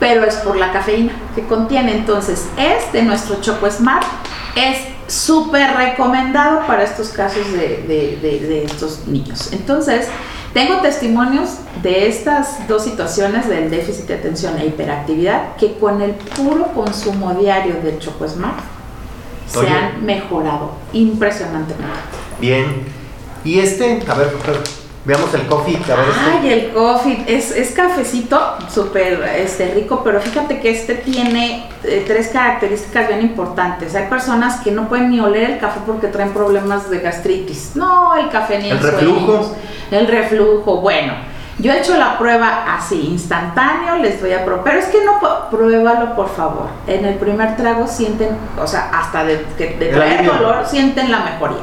Pero 0.00 0.24
es 0.24 0.34
por 0.36 0.56
la 0.56 0.72
cafeína 0.72 1.12
que 1.34 1.46
contiene. 1.46 1.94
Entonces, 1.94 2.46
este, 2.58 3.02
nuestro 3.02 3.40
Choco 3.40 3.70
Smart, 3.70 4.04
es 4.56 4.78
súper 5.06 5.76
recomendado 5.76 6.66
para 6.66 6.82
estos 6.82 7.08
casos 7.10 7.52
de, 7.52 7.84
de 7.86 8.64
estos 8.64 9.06
niños. 9.06 9.52
Entonces, 9.52 10.08
tengo 10.54 10.80
testimonios 10.80 11.58
de 11.82 12.06
estas 12.08 12.66
dos 12.68 12.84
situaciones 12.84 13.48
del 13.48 13.70
déficit 13.70 14.06
de 14.06 14.14
atención 14.14 14.56
e 14.58 14.66
hiperactividad 14.66 15.56
que 15.56 15.74
con 15.74 16.00
el 16.00 16.12
puro 16.12 16.68
consumo 16.68 17.34
diario 17.34 17.74
del 17.82 17.98
Choco 17.98 18.26
Smart 18.26 18.60
se 19.48 19.58
Oye. 19.58 19.68
han 19.68 20.06
mejorado 20.06 20.70
impresionantemente. 20.92 21.98
Bien. 22.40 22.64
Y 23.44 23.58
este, 23.58 24.00
a 24.08 24.14
ver, 24.14 24.28
a 24.28 24.50
ver, 24.50 24.60
veamos 25.04 25.32
el 25.34 25.46
coffee. 25.46 25.76
A 25.76 25.96
ver, 25.96 26.06
este. 26.08 26.30
Ay, 26.40 26.52
el 26.52 26.72
coffee 26.72 27.24
es, 27.26 27.50
es 27.50 27.72
cafecito 27.72 28.40
súper 28.72 29.22
este, 29.36 29.72
rico, 29.74 30.00
pero 30.04 30.20
fíjate 30.20 30.60
que 30.60 30.70
este 30.70 30.94
tiene 30.94 31.66
eh, 31.84 32.04
tres 32.06 32.28
características 32.28 33.08
bien 33.08 33.20
importantes. 33.22 33.94
Hay 33.94 34.08
personas 34.08 34.60
que 34.60 34.70
no 34.70 34.88
pueden 34.88 35.10
ni 35.10 35.20
oler 35.20 35.50
el 35.50 35.58
café 35.58 35.80
porque 35.86 36.08
traen 36.08 36.30
problemas 36.32 36.88
de 36.90 37.00
gastritis. 37.00 37.72
No, 37.74 38.14
el 38.16 38.28
café 38.30 38.58
ni 38.58 38.70
¿El 38.70 38.76
en 38.78 38.82
reflujo? 38.82 39.26
sueños. 39.26 39.52
El 39.90 40.06
reflujo, 40.06 40.80
bueno. 40.80 41.12
Yo 41.56 41.72
he 41.72 41.78
hecho 41.78 41.96
la 41.96 42.18
prueba 42.18 42.64
así, 42.74 43.00
instantáneo, 43.12 43.96
les 43.98 44.20
voy 44.20 44.32
a 44.32 44.44
probar. 44.44 44.64
Pero 44.64 44.78
es 44.80 44.86
que 44.86 44.98
no, 45.04 45.20
pruébalo 45.50 46.16
por 46.16 46.28
favor. 46.28 46.66
En 46.88 47.04
el 47.04 47.14
primer 47.14 47.56
trago 47.56 47.86
sienten, 47.86 48.30
o 48.60 48.66
sea, 48.66 48.90
hasta 48.92 49.22
de, 49.22 49.44
que- 49.56 49.76
de 49.78 49.90
El 49.90 49.94
traer 49.94 50.26
dolor, 50.26 50.64
sienten 50.66 51.12
la 51.12 51.20
mejoría. 51.20 51.58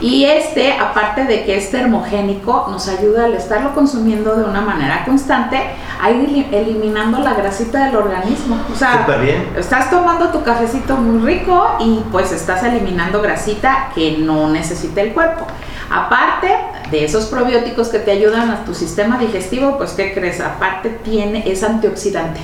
Y 0.00 0.24
este, 0.24 0.72
aparte 0.72 1.24
de 1.24 1.44
que 1.44 1.56
es 1.56 1.70
termogénico, 1.70 2.66
nos 2.70 2.88
ayuda 2.88 3.26
al 3.26 3.34
estarlo 3.34 3.72
consumiendo 3.74 4.34
de 4.34 4.44
una 4.44 4.60
manera 4.60 5.04
constante 5.04 5.58
a 6.00 6.10
ir 6.10 6.28
eli- 6.28 6.48
eliminando 6.52 7.20
la 7.20 7.34
grasita 7.34 7.86
del 7.86 7.96
organismo. 7.96 8.56
O 8.72 8.76
sea, 8.76 9.06
bien. 9.20 9.48
estás 9.56 9.90
tomando 9.90 10.28
tu 10.30 10.42
cafecito 10.42 10.96
muy 10.96 11.20
rico 11.24 11.76
y 11.78 12.00
pues 12.10 12.32
estás 12.32 12.64
eliminando 12.64 13.22
grasita 13.22 13.90
que 13.94 14.16
no 14.18 14.48
necesita 14.50 15.02
el 15.02 15.12
cuerpo. 15.12 15.46
Aparte 15.90 16.48
de 16.90 17.04
esos 17.04 17.26
probióticos 17.26 17.88
que 17.88 17.98
te 17.98 18.10
ayudan 18.10 18.50
a 18.50 18.64
tu 18.64 18.74
sistema 18.74 19.18
digestivo, 19.18 19.76
pues 19.78 19.92
¿qué 19.92 20.12
crees? 20.14 20.40
Aparte 20.40 20.88
tiene, 20.90 21.44
es 21.50 21.62
antioxidante. 21.62 22.40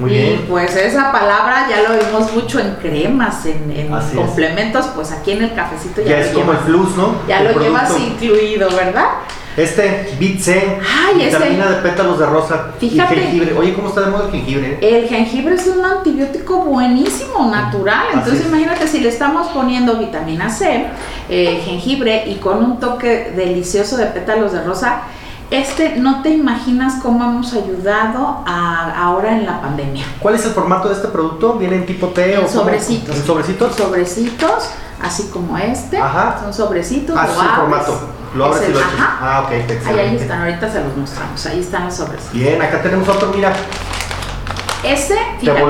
Muy 0.00 0.10
y 0.10 0.14
bien. 0.14 0.46
pues 0.48 0.74
esa 0.76 1.12
palabra 1.12 1.66
ya 1.68 1.82
lo 1.88 1.94
vimos 2.04 2.32
mucho 2.32 2.58
en 2.58 2.74
cremas, 2.76 3.44
en, 3.46 3.70
en 3.76 3.92
Así 3.94 4.12
es. 4.18 4.24
complementos, 4.24 4.86
pues 4.94 5.12
aquí 5.12 5.32
en 5.32 5.42
el 5.44 5.54
cafecito 5.54 6.00
ya, 6.02 6.08
Ya 6.10 6.16
lo 6.18 6.22
es 6.24 6.28
como 6.30 6.52
el 6.52 6.58
llevas. 6.58 6.64
plus, 6.66 6.96
¿no? 6.96 7.14
Ya 7.28 7.40
El 7.40 7.54
lo 7.54 7.60
llevas 7.60 7.92
incluido, 7.98 8.68
¿verdad? 8.70 9.04
Este, 9.56 10.14
Bit 10.18 10.40
C, 10.40 10.78
Ay, 10.80 11.22
ese. 11.22 11.36
vitamina 11.36 11.68
de 11.68 11.76
pétalos 11.82 12.18
de 12.20 12.24
rosa 12.26 12.68
Fíjate. 12.78 13.16
y 13.16 13.18
jengibre. 13.18 13.52
Oye, 13.58 13.74
¿cómo 13.74 13.88
está 13.88 14.02
de 14.02 14.06
moda 14.06 14.26
el 14.26 14.30
jengibre? 14.30 14.78
El 14.80 15.08
jengibre 15.08 15.56
es 15.56 15.66
un 15.66 15.84
antibiótico 15.84 16.58
buenísimo, 16.64 17.50
natural. 17.50 18.06
Así 18.10 18.18
Entonces 18.18 18.40
es. 18.42 18.46
imagínate 18.46 18.86
si 18.86 19.00
le 19.00 19.08
estamos 19.08 19.48
poniendo 19.48 19.96
vitamina 19.96 20.48
C, 20.48 20.86
eh, 21.28 21.60
jengibre 21.64 22.24
y 22.28 22.36
con 22.36 22.64
un 22.64 22.78
toque 22.80 23.32
delicioso 23.36 23.96
de 23.96 24.06
pétalos 24.06 24.52
de 24.52 24.62
rosa, 24.62 25.02
este 25.50 25.96
no 25.96 26.22
te 26.22 26.30
imaginas 26.30 26.94
cómo 27.02 27.24
hemos 27.24 27.52
ayudado 27.52 28.42
a- 28.46 28.92
ahora 29.04 29.32
en 29.32 29.46
la 29.46 29.60
pandemia. 29.60 30.04
¿Cuál 30.20 30.36
es 30.36 30.44
el 30.46 30.52
formato 30.52 30.88
de 30.88 30.94
este 30.94 31.08
producto? 31.08 31.54
¿Viene 31.54 31.76
en 31.76 31.86
tipo 31.86 32.08
T 32.08 32.38
o 32.38 32.42
En 32.42 32.48
sobrecitos. 32.48 33.16
¿En 33.16 33.24
sobrecitos? 33.26 33.74
Sobrecitos, 33.76 34.70
así 35.02 35.28
como 35.32 35.58
este. 35.58 35.98
Ajá. 35.98 36.38
Son 36.42 36.54
sobrecitos. 36.54 37.16
Ah, 37.18 37.26
es 37.30 37.36
el 37.38 37.48
formato. 37.48 37.98
Lo 38.36 38.44
abres 38.44 38.62
Es 38.62 38.68
y 38.68 38.70
el- 38.70 38.74
lo 38.74 38.80
echas. 38.80 38.92
ajá. 38.94 39.18
Ah, 39.20 39.40
ok, 39.44 39.50
Ahí, 39.50 39.60
excelente. 39.60 40.00
ahí 40.02 40.16
están, 40.16 40.40
ahorita 40.42 40.70
se 40.72 40.84
los 40.84 40.96
mostramos. 40.96 41.46
Ahí 41.46 41.60
están 41.60 41.84
los 41.86 41.94
sobres. 41.94 42.22
Bien, 42.32 42.62
acá 42.62 42.80
tenemos 42.82 43.08
otro, 43.08 43.32
mira, 43.34 43.52
Ese, 44.84 45.14
te, 45.14 45.40
fíjate, 45.40 45.62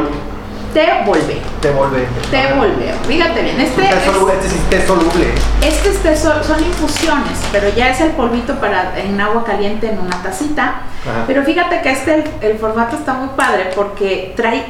te 0.73 0.87
volve. 1.07 1.39
te 1.61 1.71
vuelve. 1.71 2.07
Te 2.31 2.53
volve. 2.55 2.95
Fíjate 3.07 3.43
bien, 3.43 3.61
este 3.61 3.83
es, 3.83 4.05
soluble, 4.05 4.35
este 4.35 4.47
es 4.47 4.71
té 4.71 4.87
soluble. 4.87 5.27
este 5.63 5.89
es 5.91 6.03
té 6.03 6.17
sol- 6.17 6.43
son 6.45 6.61
infusiones, 6.65 7.39
pero 7.53 7.69
ya 7.75 7.91
es 7.91 8.01
el 8.01 8.11
polvito 8.13 8.55
para 8.61 8.99
en 8.99 9.21
agua 9.21 9.45
caliente 9.45 9.89
en 9.91 9.99
una 9.99 10.23
tacita. 10.23 10.83
Ajá. 11.03 11.25
Pero 11.27 11.43
fíjate 11.45 11.81
que 11.83 11.91
este, 11.91 12.15
el, 12.15 12.25
el 12.53 12.59
formato 12.59 12.97
está 12.97 13.15
muy 13.15 13.31
padre 13.37 13.71
porque 13.75 14.33
trae 14.37 14.65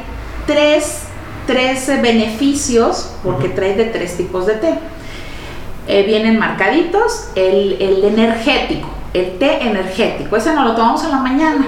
tres, 0.46 1.02
tres 1.46 1.88
eh, 1.88 1.98
beneficios, 2.00 3.12
porque 3.22 3.48
trae 3.48 3.74
de 3.74 3.86
tres 3.86 4.16
tipos 4.16 4.46
de 4.46 4.54
té. 4.54 4.74
Eh, 5.88 6.04
vienen 6.04 6.38
marcaditos, 6.38 7.28
el, 7.34 7.76
el 7.80 8.04
energético, 8.04 8.88
el 9.12 9.38
té 9.38 9.62
energético, 9.62 10.36
ese 10.36 10.52
nos 10.54 10.64
lo 10.64 10.74
tomamos 10.76 11.02
en 11.04 11.10
la 11.10 11.16
mañana. 11.18 11.66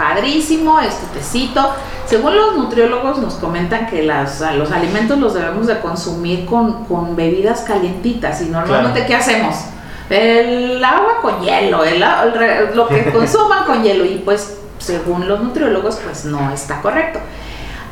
Padrísimo, 0.00 0.80
este 0.80 1.04
tecito. 1.12 1.74
Según 2.06 2.34
los 2.34 2.56
nutriólogos 2.56 3.18
nos 3.18 3.34
comentan 3.34 3.86
que 3.86 4.02
las, 4.02 4.40
los 4.54 4.72
alimentos 4.72 5.18
los 5.18 5.34
debemos 5.34 5.66
de 5.66 5.78
consumir 5.80 6.46
con, 6.46 6.86
con 6.86 7.16
bebidas 7.16 7.60
calientitas 7.60 8.40
y 8.40 8.46
normalmente 8.46 9.04
Claro. 9.04 9.08
¿qué 9.08 9.14
hacemos? 9.14 9.56
El 10.08 10.82
agua 10.82 11.20
con 11.20 11.42
hielo, 11.42 11.84
el 11.84 12.02
lo 12.74 12.88
que 12.88 13.04
consuman 13.12 13.64
con 13.66 13.82
hielo 13.82 14.06
y 14.06 14.22
pues 14.24 14.56
según 14.78 15.28
los 15.28 15.42
nutriólogos 15.42 15.96
pues 15.96 16.24
no 16.24 16.50
está 16.50 16.80
correcto. 16.80 17.18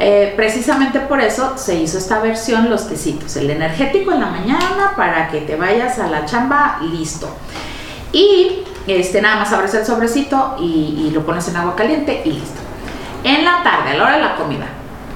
Eh, 0.01 0.33
precisamente 0.35 1.01
por 1.01 1.21
eso 1.21 1.59
se 1.59 1.75
hizo 1.75 1.99
esta 1.99 2.21
versión, 2.21 2.71
los 2.71 2.89
tecitos, 2.89 3.37
el 3.37 3.51
energético 3.51 4.13
en 4.13 4.21
la 4.21 4.29
mañana 4.29 4.95
para 4.97 5.29
que 5.29 5.43
te 5.43 5.57
vayas 5.57 5.99
a 5.99 6.07
la 6.07 6.25
chamba 6.25 6.79
listo. 6.91 7.29
Y 8.13 8.65
este, 8.87 9.21
nada 9.21 9.37
más 9.37 9.53
abres 9.53 9.75
el 9.75 9.85
sobrecito 9.85 10.57
y, 10.61 11.07
y 11.07 11.11
lo 11.11 11.25
pones 11.27 11.47
en 11.49 11.57
agua 11.57 11.75
caliente 11.77 12.23
y 12.25 12.33
listo. 12.33 12.61
En 13.25 13.45
la 13.45 13.63
tarde, 13.63 13.91
a 13.91 13.95
la 13.95 14.03
hora 14.05 14.17
de 14.17 14.23
la 14.23 14.37
comida, 14.37 14.67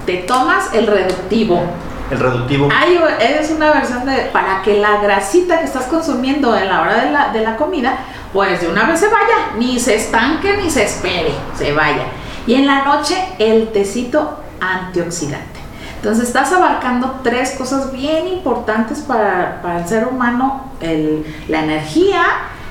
te 0.07 0.17
tomas 0.19 0.75
el 0.75 0.87
reductivo. 0.87 1.63
El 2.11 2.19
reductivo. 2.19 2.69
Hay, 2.77 3.01
es 3.21 3.51
una 3.51 3.71
versión 3.73 4.05
de 4.05 4.29
para 4.33 4.61
que 4.63 4.79
la 4.79 4.99
grasita 5.01 5.59
que 5.61 5.65
estás 5.65 5.85
consumiendo 5.85 6.55
en 6.57 6.69
la 6.69 6.83
hora 6.83 7.05
de 7.05 7.11
la, 7.11 7.29
de 7.33 7.41
la 7.41 7.57
comida, 7.57 7.97
pues 8.33 8.61
de 8.61 8.69
una 8.69 8.85
vez 8.85 9.01
se 9.01 9.07
vaya, 9.07 9.53
ni 9.59 9.79
se 9.79 9.95
estanque 9.95 10.57
ni 10.59 10.69
se 10.69 10.85
espere, 10.85 11.33
se 11.57 11.73
vaya. 11.73 12.05
Y 12.47 12.55
en 12.55 12.67
la 12.67 12.85
noche 12.85 13.17
el 13.39 13.69
tecito 13.73 14.39
antioxidante. 14.61 15.61
Entonces 15.97 16.27
estás 16.27 16.53
abarcando 16.53 17.21
tres 17.23 17.53
cosas 17.53 17.93
bien 17.93 18.27
importantes 18.27 18.99
para, 19.01 19.63
para 19.63 19.79
el 19.79 19.87
ser 19.87 20.09
humano, 20.09 20.73
el- 20.81 21.25
la 21.49 21.61
energía, 21.63 22.25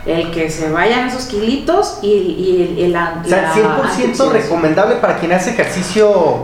el 0.06 0.32
que 0.32 0.50
se 0.50 0.72
vayan 0.72 1.08
esos 1.08 1.26
kilitos 1.26 2.00
y, 2.02 2.08
y 2.08 2.78
el, 2.84 2.86
el, 2.86 2.96
O 2.96 3.28
sea, 3.28 3.42
la 3.44 3.54
100% 3.54 3.66
antioxidación. 3.82 4.34
recomendable 4.34 4.96
para 4.96 5.18
quien 5.18 5.32
hace 5.34 5.52
ejercicio 5.52 6.44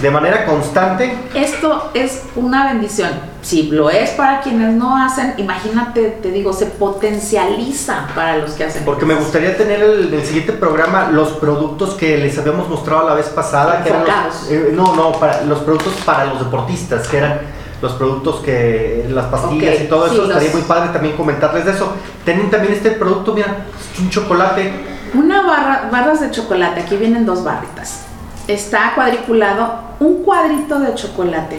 de 0.00 0.10
manera 0.10 0.46
constante. 0.46 1.14
Esto 1.34 1.90
es 1.94 2.22
una 2.34 2.66
bendición. 2.72 3.10
Si 3.42 3.64
lo 3.64 3.90
es 3.90 4.10
para 4.10 4.40
quienes 4.40 4.72
no 4.74 4.96
hacen, 4.96 5.34
imagínate, 5.36 6.18
te 6.22 6.30
digo, 6.30 6.52
se 6.52 6.66
potencializa 6.66 8.08
para 8.14 8.38
los 8.38 8.52
que 8.52 8.64
hacen. 8.64 8.84
Porque 8.84 9.04
me 9.06 9.14
gustaría 9.14 9.56
tener 9.56 9.82
el, 9.82 10.08
en 10.08 10.14
el 10.20 10.26
siguiente 10.26 10.52
programa 10.52 11.10
los 11.10 11.32
productos 11.34 11.94
que 11.94 12.16
les 12.18 12.36
habíamos 12.38 12.68
mostrado 12.68 13.08
la 13.08 13.14
vez 13.14 13.26
pasada. 13.26 13.82
Que 13.82 13.90
eran 13.90 14.04
los- 14.26 14.50
eh, 14.50 14.70
no, 14.72 14.94
no, 14.96 15.12
para, 15.12 15.42
los 15.42 15.60
productos 15.60 15.92
para 16.04 16.24
los 16.26 16.40
deportistas, 16.40 17.06
que 17.08 17.18
eran 17.18 17.40
los 17.82 17.92
productos 17.92 18.36
que, 18.40 19.06
las 19.10 19.26
pastillas 19.26 19.80
y 19.82 19.84
todo 19.88 20.08
sí, 20.08 20.14
eso. 20.14 20.24
Estaría 20.24 20.48
los- 20.48 20.58
muy 20.58 20.62
padre 20.62 20.90
también 20.92 21.16
comentarles 21.16 21.64
de 21.64 21.72
eso. 21.72 21.92
Tienen 22.24 22.50
también 22.50 22.72
este 22.74 22.92
producto, 22.92 23.32
mira, 23.34 23.66
es 23.94 24.00
un 24.00 24.10
chocolate. 24.10 24.72
Una 25.14 25.42
barra, 25.42 25.88
barras 25.90 26.20
de 26.20 26.30
chocolate, 26.30 26.80
aquí 26.80 26.96
vienen 26.96 27.24
dos 27.26 27.44
barritas. 27.44 28.02
Está 28.48 28.92
cuadriculado 28.94 29.74
un 30.00 30.22
cuadrito 30.22 30.78
de 30.78 30.94
chocolate. 30.94 31.58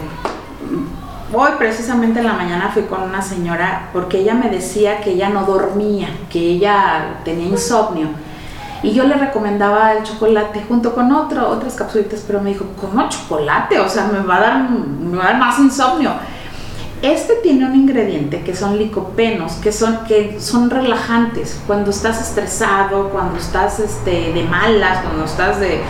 Hoy 1.32 1.50
precisamente 1.58 2.20
en 2.20 2.26
la 2.26 2.32
mañana 2.32 2.70
fui 2.72 2.84
con 2.84 3.02
una 3.02 3.20
señora 3.20 3.90
porque 3.92 4.18
ella 4.20 4.32
me 4.34 4.48
decía 4.48 5.00
que 5.00 5.10
ella 5.10 5.28
no 5.28 5.44
dormía, 5.44 6.08
que 6.30 6.38
ella 6.38 7.16
tenía 7.24 7.48
insomnio. 7.48 8.08
Y 8.82 8.92
yo 8.92 9.04
le 9.04 9.14
recomendaba 9.14 9.92
el 9.94 10.04
chocolate 10.04 10.64
junto 10.68 10.94
con 10.94 11.10
otro, 11.12 11.48
otras 11.48 11.74
capsulitas, 11.74 12.24
pero 12.26 12.40
me 12.40 12.50
dijo, 12.50 12.64
¿cómo 12.80 13.08
chocolate? 13.08 13.80
O 13.80 13.88
sea, 13.88 14.04
me 14.06 14.20
va 14.20 14.36
a 14.36 14.40
dar, 14.40 14.70
me 14.70 15.16
va 15.16 15.24
a 15.24 15.26
dar 15.32 15.38
más 15.38 15.58
insomnio. 15.58 16.12
Este 17.02 17.34
tiene 17.36 17.64
un 17.64 17.76
ingrediente 17.76 18.42
que 18.42 18.56
son 18.56 18.76
licopenos, 18.76 19.52
que 19.54 19.72
son, 19.72 20.04
que 20.06 20.40
son 20.40 20.68
relajantes. 20.68 21.60
Cuando 21.66 21.90
estás 21.90 22.20
estresado, 22.20 23.10
cuando 23.10 23.38
estás 23.38 23.78
este, 23.78 24.32
de 24.32 24.42
malas, 24.44 24.98
cuando 25.02 25.24
estás 25.24 25.60
de... 25.60 25.80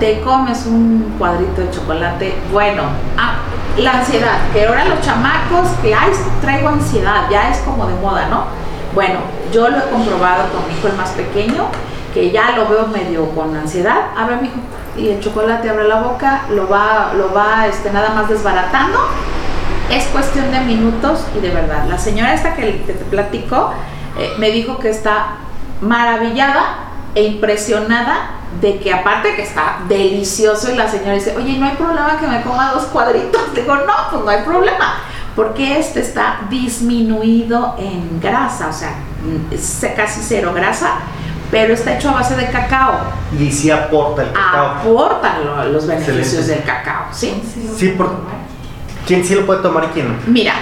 Te 0.00 0.20
comes 0.20 0.66
un 0.66 1.14
cuadrito 1.18 1.60
de 1.60 1.70
chocolate. 1.70 2.34
Bueno, 2.52 2.82
ah, 3.16 3.36
la 3.78 4.00
ansiedad, 4.00 4.38
que 4.52 4.66
ahora 4.66 4.84
los 4.84 5.00
chamacos, 5.00 5.68
que 5.80 5.94
ay, 5.94 6.10
traigo 6.40 6.68
ansiedad, 6.68 7.28
ya 7.30 7.50
es 7.50 7.58
como 7.58 7.86
de 7.86 7.94
moda, 7.94 8.28
¿no? 8.28 8.44
Bueno, 8.94 9.20
yo 9.52 9.68
lo 9.68 9.78
he 9.78 9.90
comprobado 9.90 10.52
con 10.52 10.68
mi 10.68 10.78
hijo 10.78 10.88
el 10.88 10.94
más 10.94 11.10
pequeño, 11.10 11.68
que 12.14 12.30
ya 12.30 12.52
lo 12.52 12.68
veo 12.68 12.86
medio 12.86 13.28
con 13.30 13.54
ansiedad. 13.54 14.12
Abre 14.16 14.36
mi 14.36 14.46
hijo 14.48 14.56
y 14.96 15.08
el 15.08 15.20
chocolate 15.20 15.68
abre 15.68 15.88
la 15.88 16.00
boca, 16.00 16.44
lo 16.50 16.68
va, 16.68 17.12
lo 17.14 17.34
va 17.34 17.66
este, 17.66 17.90
nada 17.90 18.10
más 18.14 18.28
desbaratando 18.28 19.00
es 19.90 20.04
cuestión 20.06 20.50
de 20.50 20.60
minutos 20.60 21.24
y 21.36 21.40
de 21.40 21.50
verdad. 21.50 21.86
La 21.88 21.98
señora 21.98 22.34
esta 22.34 22.54
que, 22.54 22.72
te 22.86 22.92
platico 22.94 23.72
eh, 24.18 24.32
me 24.38 24.50
dijo 24.50 24.78
que 24.78 24.90
está 24.90 25.36
maravillada 25.80 26.78
e 27.14 27.24
impresionada 27.24 28.30
de 28.60 28.78
que 28.78 28.92
aparte 28.92 29.34
que 29.34 29.42
está 29.42 29.80
delicioso 29.88 30.72
y 30.72 30.76
la 30.76 30.88
señora 30.88 31.14
dice, 31.14 31.36
oye, 31.36 31.58
no 31.58 31.66
hay 31.66 31.76
problema 31.76 32.18
que 32.18 32.26
me 32.26 32.42
coma 32.42 32.72
dos 32.72 32.84
cuadritos. 32.84 33.42
Digo, 33.54 33.74
no, 33.76 33.92
pues 34.10 34.24
no 34.24 34.30
hay 34.30 34.42
problema. 34.42 34.94
Porque 35.36 35.78
este 35.78 36.00
está 36.00 36.40
disminuido 36.48 37.74
en 37.78 38.20
grasa, 38.20 38.68
o 38.68 38.72
sea, 38.72 38.94
mm, 39.22 39.96
casi 39.96 40.20
cero 40.22 40.52
grasa, 40.54 40.98
pero 41.54 41.72
está 41.72 41.94
hecho 41.94 42.08
a 42.10 42.14
base 42.14 42.34
de 42.34 42.46
cacao. 42.50 42.94
Y 43.38 43.48
sí 43.52 43.70
aporta 43.70 44.22
el 44.22 44.32
cacao. 44.32 44.66
Aporta 44.80 45.38
lo- 45.38 45.64
los 45.66 45.86
beneficios 45.86 46.18
Excelente. 46.34 46.52
del 46.52 46.64
cacao, 46.64 47.04
¿sí? 47.12 47.40
Sí, 47.76 47.90
por- 47.96 48.10
¿Quién 49.06 49.24
sí 49.24 49.36
lo 49.36 49.46
puede 49.46 49.62
tomar 49.62 49.84
y 49.84 49.86
quién 49.88 50.08
no? 50.08 50.14
Mira, 50.26 50.52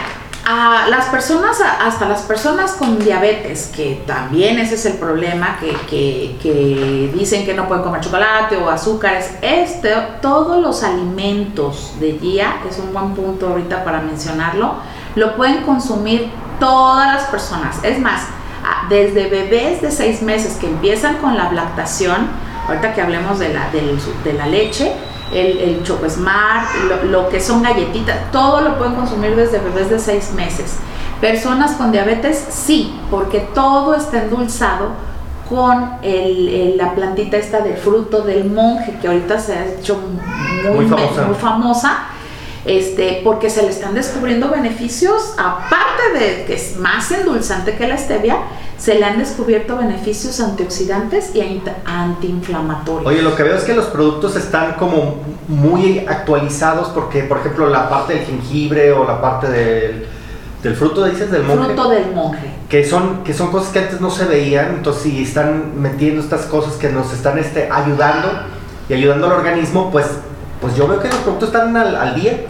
a 0.44 0.88
las 0.90 1.06
personas, 1.06 1.56
hasta 1.62 2.06
las 2.06 2.20
personas 2.22 2.72
con 2.72 2.98
diabetes, 2.98 3.70
que 3.74 4.02
también 4.06 4.58
ese 4.58 4.74
es 4.74 4.84
el 4.84 4.94
problema, 4.98 5.56
que, 5.60 5.70
que, 5.88 6.36
que, 6.42 7.10
dicen 7.14 7.46
que 7.46 7.54
no 7.54 7.66
pueden 7.68 7.82
comer 7.84 8.02
chocolate 8.02 8.58
o 8.58 8.68
azúcares, 8.68 9.30
este, 9.40 9.94
todos 10.20 10.60
los 10.60 10.82
alimentos 10.82 11.94
de 12.00 12.12
día, 12.14 12.56
es 12.68 12.78
un 12.78 12.92
buen 12.92 13.14
punto 13.14 13.48
ahorita 13.48 13.82
para 13.82 14.02
mencionarlo, 14.02 14.74
lo 15.14 15.36
pueden 15.36 15.62
consumir 15.62 16.30
todas 16.60 17.14
las 17.14 17.24
personas. 17.30 17.78
Es 17.82 17.98
más, 17.98 18.26
desde 18.88 19.28
bebés 19.28 19.82
de 19.82 19.90
seis 19.90 20.22
meses 20.22 20.56
que 20.56 20.66
empiezan 20.66 21.16
con 21.16 21.36
la 21.36 21.52
lactación, 21.52 22.28
ahorita 22.68 22.94
que 22.94 23.02
hablemos 23.02 23.38
de 23.38 23.52
la, 23.52 23.68
de 23.70 24.32
la 24.32 24.46
leche, 24.46 24.92
el, 25.32 25.58
el 25.58 25.82
Choco 25.82 26.08
Smart, 26.08 26.66
lo, 27.10 27.28
que 27.28 27.40
son 27.40 27.62
galletitas, 27.62 28.30
todo 28.30 28.60
lo 28.60 28.76
pueden 28.76 28.94
consumir 28.94 29.34
desde 29.34 29.58
bebés 29.58 29.90
de 29.90 29.98
seis 29.98 30.32
meses. 30.34 30.76
Personas 31.20 31.72
con 31.72 31.92
diabetes, 31.92 32.44
sí, 32.50 32.98
porque 33.10 33.40
todo 33.54 33.94
está 33.94 34.22
endulzado 34.22 34.90
con 35.48 35.92
el, 36.02 36.76
la 36.76 36.94
plantita 36.94 37.36
esta 37.36 37.60
del 37.60 37.76
fruto 37.76 38.22
del 38.22 38.50
monje, 38.50 38.98
que 39.00 39.08
ahorita 39.08 39.38
se 39.38 39.54
ha 39.54 39.66
hecho 39.66 39.98
muy, 40.74 40.84
muy 40.84 41.34
famosa 41.40 42.06
este, 42.64 43.20
porque 43.24 43.50
se 43.50 43.62
le 43.62 43.70
están 43.70 43.94
descubriendo 43.94 44.48
beneficios, 44.48 45.34
aparte 45.36 46.18
de 46.18 46.44
que 46.44 46.54
es 46.54 46.76
más 46.76 47.10
endulzante 47.10 47.76
que 47.76 47.88
la 47.88 47.98
stevia, 47.98 48.38
se 48.78 48.96
le 48.96 49.04
han 49.04 49.18
descubierto 49.18 49.76
beneficios 49.76 50.40
antioxidantes 50.40 51.34
y 51.34 51.62
antiinflamatorios. 51.84 53.06
Oye, 53.06 53.22
lo 53.22 53.36
que 53.36 53.44
veo 53.44 53.56
es 53.56 53.62
que 53.62 53.74
los 53.74 53.86
productos 53.86 54.34
están 54.36 54.74
como 54.74 55.18
muy 55.48 56.00
actualizados 56.00 56.88
porque, 56.88 57.22
por 57.22 57.38
ejemplo, 57.38 57.68
la 57.68 57.88
parte 57.88 58.14
del 58.14 58.24
jengibre 58.24 58.92
o 58.92 59.04
la 59.04 59.20
parte 59.20 59.48
del, 59.48 60.06
del 60.62 60.74
fruto, 60.74 61.04
dices, 61.04 61.30
del 61.30 61.44
monje. 61.44 61.64
Fruto 61.64 61.90
del 61.90 62.12
monje. 62.12 62.50
Que 62.68 62.84
son, 62.84 63.22
que 63.22 63.34
son 63.34 63.52
cosas 63.52 63.72
que 63.72 63.80
antes 63.80 64.00
no 64.00 64.10
se 64.10 64.24
veían, 64.24 64.76
entonces 64.76 65.02
si 65.02 65.22
están 65.22 65.80
metiendo 65.80 66.20
estas 66.20 66.46
cosas 66.46 66.74
que 66.74 66.88
nos 66.88 67.12
están 67.12 67.38
este, 67.38 67.68
ayudando 67.70 68.30
y 68.88 68.94
ayudando 68.94 69.26
al 69.26 69.32
organismo, 69.34 69.90
pues 69.92 70.06
pues 70.62 70.76
yo 70.76 70.86
veo 70.86 71.00
que 71.00 71.08
los 71.08 71.18
productos 71.18 71.48
están 71.48 71.76
al, 71.76 72.14
día. 72.14 72.40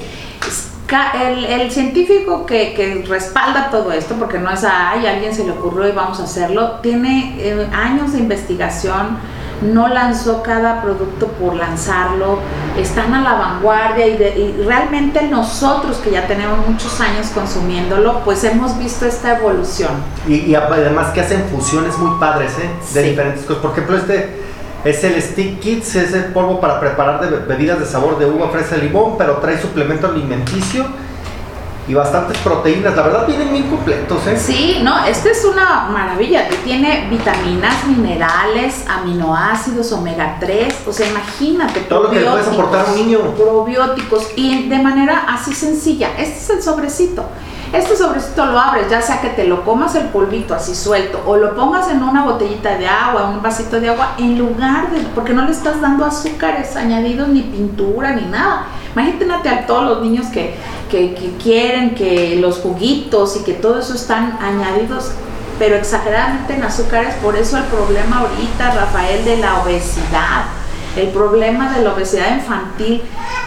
El, 1.15 1.71
científico 1.73 2.45
que, 2.45 3.03
respalda 3.09 3.71
todo 3.71 3.91
esto, 3.91 4.15
porque 4.17 4.39
no 4.39 4.51
es 4.51 4.63
a 4.63 4.91
ay, 4.91 5.07
alguien 5.07 5.35
se 5.35 5.45
le 5.45 5.53
ocurrió 5.53 5.89
y 5.89 5.93
vamos 5.93 6.21
a 6.21 6.25
hacerlo, 6.25 6.81
tiene 6.83 7.35
eh, 7.39 7.67
años 7.73 8.13
de 8.13 8.19
investigación, 8.19 9.17
no 9.63 9.89
lanzó 9.89 10.43
cada 10.43 10.83
producto 10.83 11.29
por 11.29 11.55
lanzarlo, 11.55 12.41
están 12.79 13.15
a 13.15 13.23
la 13.23 13.33
vanguardia 13.35 14.07
y, 14.07 14.63
realmente 14.67 15.23
nosotros 15.29 15.97
que 15.99 16.11
ya 16.11 16.27
tenemos 16.27 16.69
muchos 16.69 17.01
años 17.01 17.29
consumiéndolo, 17.29 18.21
pues 18.25 18.45
hemos 18.45 18.77
visto 18.77 19.07
esta 19.07 19.39
evolución. 19.39 19.93
Y, 20.29 20.55
además 20.55 21.09
que 21.15 21.23
hacen 21.23 21.45
fusiones 21.45 21.97
muy 21.97 22.21
padres, 22.21 22.53
¿eh? 22.59 22.71
De 22.93 23.03
diferentes 23.05 23.47
cosas. 23.47 23.63
Por 23.63 23.73
ejemplo, 23.73 23.97
este 23.97 24.52
es 24.85 25.05
el 25.05 25.21
Stick 25.23 25.61
Kits, 25.61 25.95
es 25.95 26.13
el 26.13 26.25
polvo 26.27 26.61
para 26.61 26.81
preparar 26.81 27.47
bebidas 27.47 27.79
de 27.79 27.87
sabor 27.87 28.19
de 28.19 28.27
uva, 28.27 28.51
fresa, 28.51 28.77
limón, 28.77 29.17
pero 29.17 29.37
trae 29.37 29.61
suplemento 29.61 30.09
alimenticio 30.09 30.87
y 31.89 31.95
bastantes 31.95 32.39
proteínas. 32.39 32.95
La 32.97 33.03
verdad 33.03 33.27
vienen 33.27 33.53
bien 33.53 33.69
completos, 33.69 34.27
¿eh? 34.27 34.37
Sí, 34.37 34.81
no, 34.83 35.05
este 35.05 35.31
es 35.31 35.45
una 35.45 35.89
maravilla. 35.91 36.49
Tiene 36.65 37.09
vitaminas, 37.11 37.85
minerales, 37.87 38.85
aminoácidos, 38.89 39.93
omega 39.93 40.37
3. 40.41 40.83
O 40.87 40.93
sea, 40.93 41.09
imagínate. 41.09 41.81
Todo 41.81 42.05
lo 42.05 42.11
que 42.11 42.21
le 42.21 42.31
puede 42.31 42.45
soportar 42.45 42.87
un 42.91 42.95
niño. 42.95 43.21
Probióticos 43.37 44.29
y 44.37 44.69
de 44.69 44.79
manera 44.79 45.25
así 45.29 45.53
sencilla. 45.53 46.11
Este 46.19 46.39
es 46.39 46.51
el 46.51 46.63
sobrecito. 46.63 47.25
Este 47.73 47.97
sobrecito 47.97 48.45
lo 48.45 48.61
abres, 48.61 48.91
ya 48.91 49.01
sea 49.01 49.23
que 49.23 49.31
te 49.31 49.45
lo 49.45 49.65
comas 49.65 49.95
el 49.95 50.09
polvito 50.09 50.55
así 50.55 50.75
suelto 50.75 51.23
o 51.27 51.39
lo 51.39 51.55
pongas 51.55 51.89
en 51.89 52.03
una 52.03 52.23
botellita 52.23 52.77
de 52.77 52.87
agua, 52.87 53.31
un 53.31 53.41
vasito 53.41 53.81
de 53.81 53.89
agua, 53.89 54.13
en 54.19 54.37
lugar 54.37 54.91
de, 54.91 55.01
porque 55.15 55.33
no 55.33 55.47
le 55.47 55.53
estás 55.53 55.81
dando 55.81 56.05
azúcares 56.05 56.77
añadidos, 56.77 57.29
ni 57.29 57.41
pintura, 57.41 58.13
ni 58.13 58.27
nada. 58.27 58.67
Imagínate 58.95 59.49
a 59.49 59.67
todos 59.67 59.85
los 59.85 60.03
niños 60.03 60.27
que, 60.27 60.55
que, 60.91 61.15
quieren 61.43 61.95
que 61.95 62.37
los 62.37 62.59
juguitos 62.59 63.37
y 63.37 63.45
que 63.45 63.55
todo 63.55 63.81
eso 63.81 63.95
están 63.95 64.39
añadidos 64.41 65.13
pero 65.59 65.77
exageradamente 65.77 66.55
en 66.55 66.65
azúcares, 66.65 67.15
por 67.23 67.37
eso 67.37 67.57
el 67.57 67.65
problema 67.65 68.21
ahorita, 68.21 68.75
Rafael, 68.75 69.25
de 69.25 69.37
la 69.37 69.63
obesidad, 69.63 70.47
el 70.97 71.09
problema 71.09 71.73
de 71.77 71.85
la 71.85 71.93
obesidad 71.93 72.35
infantil, 72.35 73.03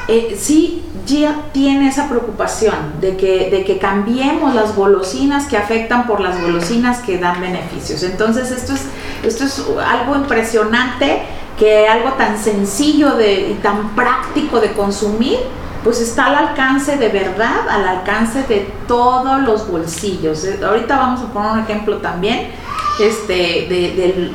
eh, 0.07 0.37
sí 0.39 0.83
ya 1.05 1.41
tiene 1.51 1.87
esa 1.89 2.07
preocupación 2.07 2.75
de 3.01 3.17
que, 3.17 3.49
de 3.49 3.63
que 3.63 3.77
cambiemos 3.77 4.55
las 4.55 4.75
golosinas 4.75 5.45
que 5.45 5.57
afectan 5.57 6.07
por 6.07 6.19
las 6.19 6.41
golosinas 6.41 6.99
que 6.99 7.17
dan 7.17 7.41
beneficios. 7.41 8.01
Entonces 8.03 8.49
esto 8.51 8.73
es, 8.73 8.81
esto 9.23 9.43
es 9.43 9.61
algo 9.85 10.15
impresionante 10.15 11.23
que 11.57 11.87
algo 11.87 12.13
tan 12.13 12.37
sencillo 12.37 13.15
de, 13.15 13.51
y 13.51 13.53
tan 13.55 13.95
práctico 13.95 14.59
de 14.59 14.73
consumir, 14.73 15.39
pues 15.83 16.01
está 16.01 16.25
al 16.25 16.35
alcance 16.35 16.97
de 16.97 17.09
verdad, 17.09 17.69
al 17.69 17.87
alcance 17.87 18.43
de 18.43 18.73
todos 18.87 19.41
los 19.41 19.69
bolsillos. 19.69 20.43
Eh, 20.43 20.59
ahorita 20.65 20.97
vamos 20.97 21.21
a 21.21 21.31
poner 21.31 21.51
un 21.51 21.59
ejemplo 21.59 21.97
también 21.97 22.51
este, 22.99 23.67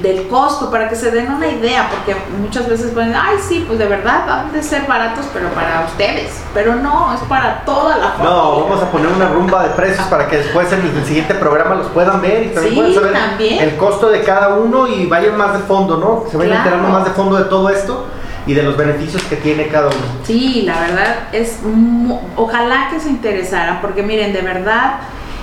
del, 0.02 0.26
costo, 0.28 0.70
para 0.70 0.88
que 0.88 0.94
se 0.94 1.10
den 1.10 1.32
una 1.32 1.48
idea, 1.48 1.88
porque 1.90 2.14
muchas 2.40 2.68
veces 2.68 2.90
pueden, 2.92 3.14
ay, 3.14 3.36
sí, 3.46 3.64
pues 3.66 3.78
de 3.78 3.86
verdad 3.86 4.28
han 4.28 4.52
de 4.52 4.62
ser 4.62 4.86
baratos, 4.86 5.26
pero 5.32 5.48
para 5.48 5.86
ustedes, 5.86 6.42
pero 6.52 6.76
no, 6.76 7.14
es 7.14 7.20
para 7.22 7.64
toda 7.64 7.96
la 7.96 8.08
familia. 8.10 8.30
No, 8.30 8.60
vamos 8.62 8.82
a 8.82 8.90
poner 8.90 9.08
una 9.08 9.28
rumba 9.28 9.62
de 9.62 9.70
precios 9.70 10.06
para 10.08 10.28
que 10.28 10.38
después 10.38 10.70
en 10.72 10.80
el 10.80 11.04
siguiente 11.04 11.34
programa 11.34 11.74
los 11.74 11.88
puedan 11.88 12.20
ver 12.20 12.46
y 12.46 12.48
también 12.48 12.74
puedan 12.74 12.94
saber 12.94 13.16
el 13.40 13.76
costo 13.76 14.10
de 14.10 14.22
cada 14.22 14.54
uno 14.56 14.86
y 14.86 15.06
vayan 15.06 15.36
más 15.36 15.54
de 15.54 15.60
fondo, 15.60 15.96
¿no? 15.96 16.30
Se 16.30 16.36
vayan 16.36 16.58
enterando 16.58 16.88
más 16.88 17.04
de 17.04 17.10
fondo 17.12 17.36
de 17.36 17.44
todo 17.44 17.70
esto 17.70 18.06
y 18.46 18.54
de 18.54 18.62
los 18.62 18.76
beneficios 18.76 19.22
que 19.24 19.36
tiene 19.36 19.68
cada 19.68 19.88
uno. 19.88 19.96
Sí, 20.24 20.62
la 20.66 20.80
verdad 20.80 21.16
es, 21.32 21.58
ojalá 22.36 22.88
que 22.90 23.00
se 23.00 23.08
interesaran, 23.08 23.80
porque 23.80 24.02
miren, 24.02 24.32
de 24.32 24.42
verdad 24.42 25.00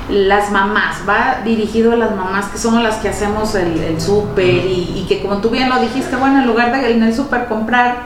las 0.10 0.52
mamás, 0.52 0.98
va 1.08 1.42
dirigido 1.44 1.92
a 1.92 1.96
las 1.96 2.16
mamás 2.16 2.46
que 2.48 2.58
somos 2.58 2.82
las 2.82 2.96
que 2.96 3.10
hacemos 3.10 3.56
el, 3.56 4.00
súper 4.00 4.46
y, 4.46 5.06
que 5.08 5.22
como 5.22 5.38
tú 5.38 5.50
bien 5.50 5.70
lo 5.70 5.80
dijiste, 5.80 6.16
bueno, 6.16 6.40
en 6.40 6.48
lugar 6.48 6.72
de 6.72 6.92
en 6.92 7.04
el 7.04 7.14
súper 7.14 7.48
comprar 7.48 7.98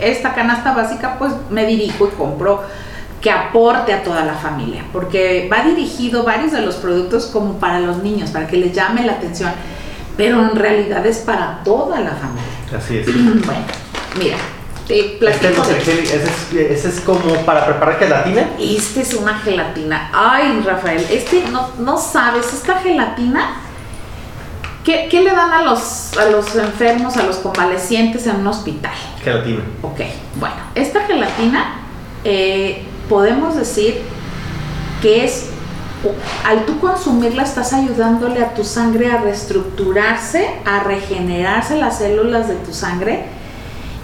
esta 0.00 0.34
canasta 0.34 0.74
básica, 0.74 1.16
pues 1.18 1.32
me 1.50 1.66
dirijo 1.66 2.08
y 2.08 2.16
compro 2.16 2.62
que 3.20 3.30
aporte 3.30 3.92
a 3.92 4.02
toda 4.02 4.24
la 4.24 4.34
familia, 4.34 4.84
porque 4.92 5.48
va 5.50 5.62
dirigido 5.62 6.24
varios 6.24 6.52
de 6.52 6.60
los 6.60 6.74
productos 6.76 7.26
como 7.26 7.54
para 7.54 7.80
los 7.80 8.02
niños, 8.02 8.30
para 8.30 8.46
que 8.46 8.56
les 8.56 8.72
llame 8.72 9.06
la 9.06 9.12
atención, 9.12 9.50
pero 10.16 10.42
en 10.42 10.54
realidad 10.56 11.06
es 11.06 11.18
para 11.18 11.62
toda 11.64 12.00
la 12.00 12.10
familia. 12.10 12.76
Así 12.76 12.98
es. 12.98 13.06
bueno, 13.46 13.62
mira, 14.18 14.36
este 14.88 15.48
ese, 16.72 16.88
es, 16.88 17.00
como 17.00 17.34
para 17.46 17.64
preparar 17.64 17.98
gelatina. 17.98 18.50
Este 18.58 19.00
es 19.00 19.14
una 19.14 19.38
gelatina. 19.38 20.10
Ay, 20.12 20.62
Rafael, 20.64 21.04
este 21.10 21.44
no, 21.50 21.70
no 21.78 21.96
sabes, 21.96 22.52
esta 22.52 22.80
gelatina. 22.80 23.60
¿Qué, 24.84 25.08
le 25.10 25.30
dan 25.30 25.50
a 25.50 25.62
los, 25.62 26.14
a 26.18 26.26
los 26.26 26.54
enfermos, 26.56 27.16
a 27.16 27.22
los 27.22 27.36
convalecientes 27.36 28.26
en 28.26 28.36
un 28.36 28.46
hospital? 28.48 28.92
Gelatina. 29.22 29.62
Ok, 29.80 30.00
bueno, 30.38 30.56
esta 30.74 31.06
gelatina 31.06 31.76
eh, 32.22 32.82
podemos 33.08 33.56
decir 33.56 34.02
que 35.00 35.24
es, 35.24 35.46
al 36.44 36.66
tú 36.66 36.78
consumirla 36.80 37.44
estás 37.44 37.72
ayudándole 37.72 38.44
a 38.44 38.52
tu 38.52 38.62
sangre 38.62 39.10
a 39.10 39.22
reestructurarse, 39.22 40.50
a 40.66 40.80
regenerarse 40.80 41.76
las 41.76 41.96
células 41.96 42.48
de 42.48 42.56
tu 42.56 42.74
sangre 42.74 43.24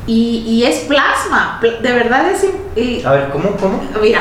y, 0.07 0.65
es 0.65 0.81
plasma, 0.81 1.61
de 1.63 1.93
verdad 1.93 2.31
es... 2.31 3.05
a 3.05 3.13
ver, 3.13 3.31
¿cómo? 3.31 3.51
¿Cómo? 3.57 3.83
Mira. 4.01 4.21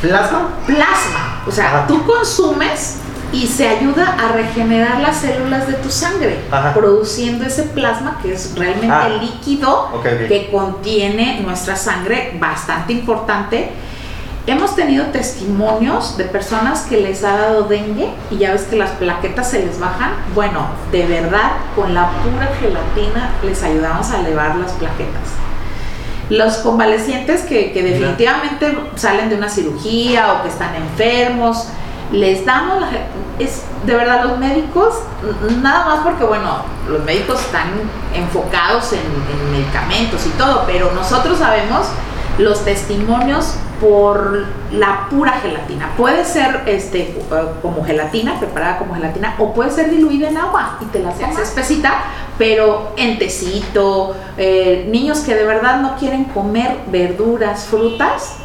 ¿Plasma? 0.00 0.48
Plasma. 0.66 1.42
O 1.46 1.50
sea, 1.50 1.86
tú 1.86 2.04
consumes 2.04 2.98
y 3.32 3.46
se 3.46 3.66
ayuda 3.66 4.16
a 4.18 4.32
regenerar 4.32 5.00
las 5.00 5.16
células 5.16 5.66
de 5.66 5.74
tu 5.74 5.90
sangre, 5.90 6.38
produciendo 6.72 7.44
ese 7.44 7.64
plasma 7.64 8.20
que 8.22 8.34
es 8.34 8.54
realmente 8.56 8.94
ah. 8.94 9.18
líquido 9.20 9.90
que 10.02 10.50
contiene 10.52 11.40
nuestra 11.40 11.74
sangre, 11.74 12.36
bastante 12.38 12.92
importante 12.92 13.70
Hemos 14.46 14.76
tenido 14.76 15.06
testimonios 15.06 16.18
de 16.18 16.24
personas 16.24 16.82
que 16.82 17.00
les 17.00 17.24
ha 17.24 17.34
dado 17.34 17.62
dengue 17.62 18.10
y 18.30 18.36
ya 18.36 18.52
ves 18.52 18.64
que 18.64 18.76
las 18.76 18.90
plaquetas 18.90 19.50
se 19.50 19.64
les 19.64 19.80
bajan. 19.80 20.12
Bueno, 20.34 20.66
de 20.92 21.06
verdad, 21.06 21.52
con 21.74 21.94
la 21.94 22.10
pura 22.10 22.50
gelatina 22.60 23.30
les 23.42 23.62
ayudamos 23.62 24.10
a 24.10 24.20
elevar 24.20 24.56
las 24.56 24.72
plaquetas. 24.72 25.30
Los 26.28 26.58
convalecientes 26.58 27.42
que, 27.42 27.72
definitivamente 27.74 28.76
salen 28.96 29.30
de 29.30 29.36
una 29.36 29.48
cirugía 29.48 30.34
o 30.34 30.42
que 30.42 30.48
están 30.50 30.74
enfermos, 30.74 31.68
les 32.12 32.44
damos 32.44 32.82
la, 32.82 32.88
es 33.38 33.62
de 33.86 33.94
verdad 33.96 34.24
los 34.24 34.38
médicos 34.38 34.94
nada 35.62 35.86
más 35.86 36.00
porque 36.04 36.22
bueno 36.22 36.62
los 36.86 37.02
médicos 37.02 37.40
están 37.40 37.68
enfocados 38.14 38.92
en 38.92 39.00
medicamentos 39.50 40.24
y 40.26 40.28
todo 40.30 40.64
pero 40.66 40.92
nosotros 40.92 41.38
sabemos 41.38 41.88
los 42.38 42.64
testimonios 42.64 43.54
por 43.80 44.46
la 44.72 45.08
pura 45.10 45.32
gelatina. 45.32 45.92
Puede 45.96 46.24
ser 46.24 46.62
este, 46.66 47.00
eh, 47.00 47.22
como 47.62 47.84
gelatina, 47.84 48.38
preparada 48.38 48.78
como 48.78 48.94
gelatina, 48.94 49.34
o 49.38 49.52
puede 49.52 49.70
ser 49.70 49.90
diluida 49.90 50.28
en 50.28 50.38
agua 50.38 50.78
y 50.80 50.86
te 50.86 51.00
la 51.00 51.10
haces 51.10 51.38
espesita, 51.38 52.04
pero 52.38 52.92
en 52.96 53.18
tecito. 53.18 54.16
Eh, 54.36 54.88
niños 54.90 55.20
que 55.20 55.34
de 55.34 55.44
verdad 55.44 55.80
no 55.80 55.96
quieren 55.96 56.24
comer 56.24 56.78
verduras, 56.90 57.66
frutas, 57.66 58.36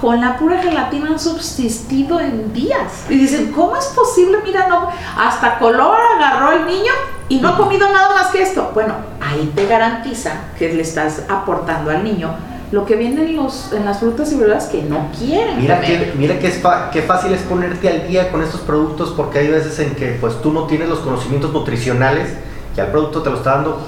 con 0.00 0.20
la 0.20 0.36
pura 0.36 0.62
gelatina 0.62 1.10
han 1.10 1.18
subsistido 1.18 2.20
en 2.20 2.52
días. 2.52 3.06
Y 3.08 3.16
dicen, 3.16 3.52
¿cómo 3.52 3.76
es 3.76 3.86
posible? 3.86 4.38
Mira, 4.44 4.68
no, 4.68 4.88
hasta 5.16 5.58
color 5.58 5.98
agarró 6.16 6.52
el 6.52 6.66
niño 6.66 6.92
y 7.28 7.40
no 7.40 7.48
ha 7.48 7.56
comido 7.56 7.88
nada 7.88 8.14
más 8.14 8.28
que 8.28 8.42
esto. 8.42 8.70
Bueno, 8.74 8.94
ahí 9.20 9.52
te 9.54 9.66
garantiza 9.66 10.32
que 10.58 10.72
le 10.72 10.82
estás 10.82 11.22
aportando 11.28 11.90
al 11.90 12.04
niño 12.04 12.30
lo 12.70 12.84
que 12.84 12.96
viene 12.96 13.22
en, 13.22 13.36
los, 13.36 13.72
en 13.72 13.84
las 13.84 14.00
frutas 14.00 14.30
y 14.32 14.36
verduras 14.36 14.66
que 14.66 14.82
no 14.82 15.10
quieren. 15.18 15.60
Mira, 15.60 15.80
que, 15.80 16.12
mira 16.16 16.38
que 16.38 16.48
es 16.48 16.60
qué 16.92 17.02
fácil 17.02 17.32
es 17.32 17.40
ponerte 17.42 17.88
al 17.88 18.06
día 18.06 18.30
con 18.30 18.42
estos 18.42 18.60
productos 18.60 19.14
porque 19.16 19.38
hay 19.38 19.48
veces 19.48 19.78
en 19.78 19.94
que 19.94 20.18
pues 20.20 20.40
tú 20.42 20.52
no 20.52 20.64
tienes 20.64 20.88
los 20.88 20.98
conocimientos 21.00 21.52
nutricionales 21.52 22.34
y 22.76 22.80
al 22.80 22.88
producto 22.88 23.22
te 23.22 23.30
lo 23.30 23.36
está 23.36 23.56
dando 23.56 23.80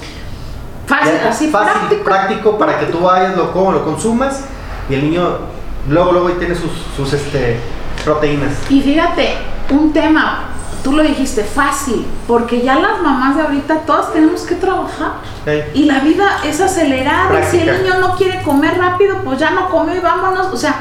fácil, 0.86 1.12
así 1.28 1.48
fácil 1.48 1.98
práctico, 1.98 2.58
para 2.58 2.78
que 2.78 2.86
tú 2.86 3.00
vayas, 3.00 3.36
lo, 3.36 3.52
lo 3.72 3.84
consumas 3.84 4.44
y 4.88 4.94
el 4.94 5.02
niño 5.02 5.38
luego 5.88 6.12
luego 6.12 6.30
tiene 6.32 6.54
sus, 6.54 6.70
sus 6.96 7.12
este, 7.12 7.58
proteínas. 8.04 8.52
Y 8.68 8.80
fíjate, 8.80 9.34
un 9.70 9.92
tema, 9.92 10.49
tú 10.82 10.92
lo 10.92 11.02
dijiste, 11.02 11.44
fácil, 11.44 12.06
porque 12.26 12.62
ya 12.62 12.76
las 12.76 13.02
mamás 13.02 13.36
de 13.36 13.42
ahorita 13.42 13.80
todas 13.80 14.12
tenemos 14.12 14.42
que 14.42 14.54
trabajar. 14.54 15.12
Y 15.74 15.84
la 15.84 16.00
vida 16.00 16.38
es 16.44 16.60
acelerada. 16.60 17.42
Si 17.50 17.58
el 17.58 17.82
niño 17.82 17.98
no 18.00 18.16
quiere 18.16 18.42
comer 18.42 18.78
rápido, 18.78 19.18
pues 19.24 19.38
ya 19.38 19.50
no 19.50 19.68
comió 19.70 19.96
y 19.96 20.00
vámonos. 20.00 20.48
O 20.52 20.56
sea, 20.56 20.76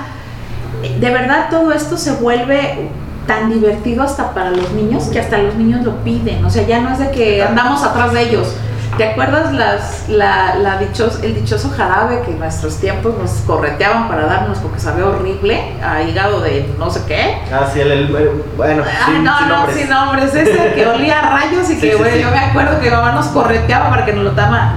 de 0.81 1.09
verdad 1.09 1.49
todo 1.49 1.71
esto 1.71 1.97
se 1.97 2.13
vuelve 2.13 2.89
tan 3.27 3.51
divertido 3.51 4.03
hasta 4.03 4.33
para 4.33 4.49
los 4.49 4.71
niños 4.71 5.05
que 5.05 5.19
hasta 5.19 5.37
los 5.37 5.55
niños 5.55 5.85
lo 5.85 6.03
piden. 6.03 6.43
O 6.45 6.49
sea, 6.49 6.65
ya 6.65 6.79
no 6.81 6.91
es 6.91 6.99
de 6.99 7.11
que 7.11 7.43
andamos 7.43 7.83
atrás 7.83 8.13
de 8.13 8.23
ellos 8.23 8.55
¿Te 8.99 9.11
acuerdas 9.11 9.53
las, 9.53 10.09
la, 10.09 10.55
la 10.55 10.77
dichos, 10.77 11.21
el 11.23 11.33
dichoso 11.33 11.69
jarabe 11.69 12.21
que 12.25 12.31
en 12.31 12.39
nuestros 12.39 12.81
tiempos 12.81 13.17
nos 13.17 13.31
correteaban 13.47 14.09
para 14.09 14.25
darnos 14.25 14.57
porque 14.57 14.77
sabía 14.81 15.05
horrible 15.05 15.73
a 15.81 16.03
hígado 16.03 16.41
de 16.41 16.69
no 16.77 16.89
sé 16.89 17.03
qué? 17.07 17.37
Ah, 17.49 17.65
sí, 17.71 17.79
el, 17.79 18.09
bueno, 18.57 18.83
ah, 18.85 19.09
no, 19.23 19.39
no, 19.39 19.55
nombres. 19.55 19.77
sin 19.77 19.89
nombres, 19.89 20.35
ese 20.35 20.73
que 20.73 20.85
olía 20.95 21.17
a 21.17 21.39
rayos 21.39 21.69
y 21.69 21.79
que, 21.79 21.95
bueno, 21.95 22.17
yo 22.17 22.29
me 22.29 22.39
acuerdo 22.39 22.81
que 22.81 22.91
mamá 22.91 23.13
nos 23.13 23.27
correteaba 23.27 23.89
para 23.89 24.03
que 24.03 24.11
nos 24.11 24.25
lo 24.25 24.31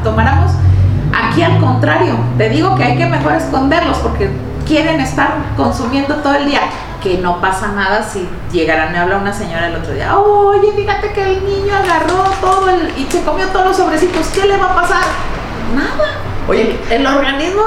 tomáramos. 0.05 0.53
Aquí 1.13 1.43
al 1.43 1.59
contrario, 1.59 2.15
te 2.39 2.49
digo 2.49 2.77
que 2.77 2.85
hay 2.85 2.97
que 2.97 3.07
mejor 3.07 3.33
esconderlos 3.33 3.97
porque 3.99 4.31
quieren 4.65 5.01
estar 5.01 5.35
consumiendo 5.57 6.15
todo 6.19 6.37
el 6.37 6.47
día 6.47 6.61
que 7.03 7.19
no 7.19 7.41
pasa 7.41 7.69
nada 7.73 8.03
si 8.03 8.29
llegarán, 8.53 8.93
me 8.93 8.99
habla 8.99 9.19
una 9.19 9.33
señora 9.33 9.67
el 9.67 9.77
otro 9.77 9.93
día, 9.93 10.17
oye, 10.17 10.73
fíjate 10.73 11.13
que 11.13 11.23
el 11.23 11.45
niño 11.45 11.75
agarró 11.75 12.25
todo 12.41 12.71
el, 12.71 12.97
y 12.97 13.07
se 13.11 13.23
comió 13.23 13.47
todos 13.49 13.67
los 13.67 13.77
sobrecitos, 13.77 14.27
¿qué 14.29 14.47
le 14.47 14.57
va 14.57 14.73
a 14.73 14.75
pasar? 14.75 15.03
Nada. 15.75 16.19
Oye, 16.49 16.79
el, 16.91 17.07
organismo 17.07 17.63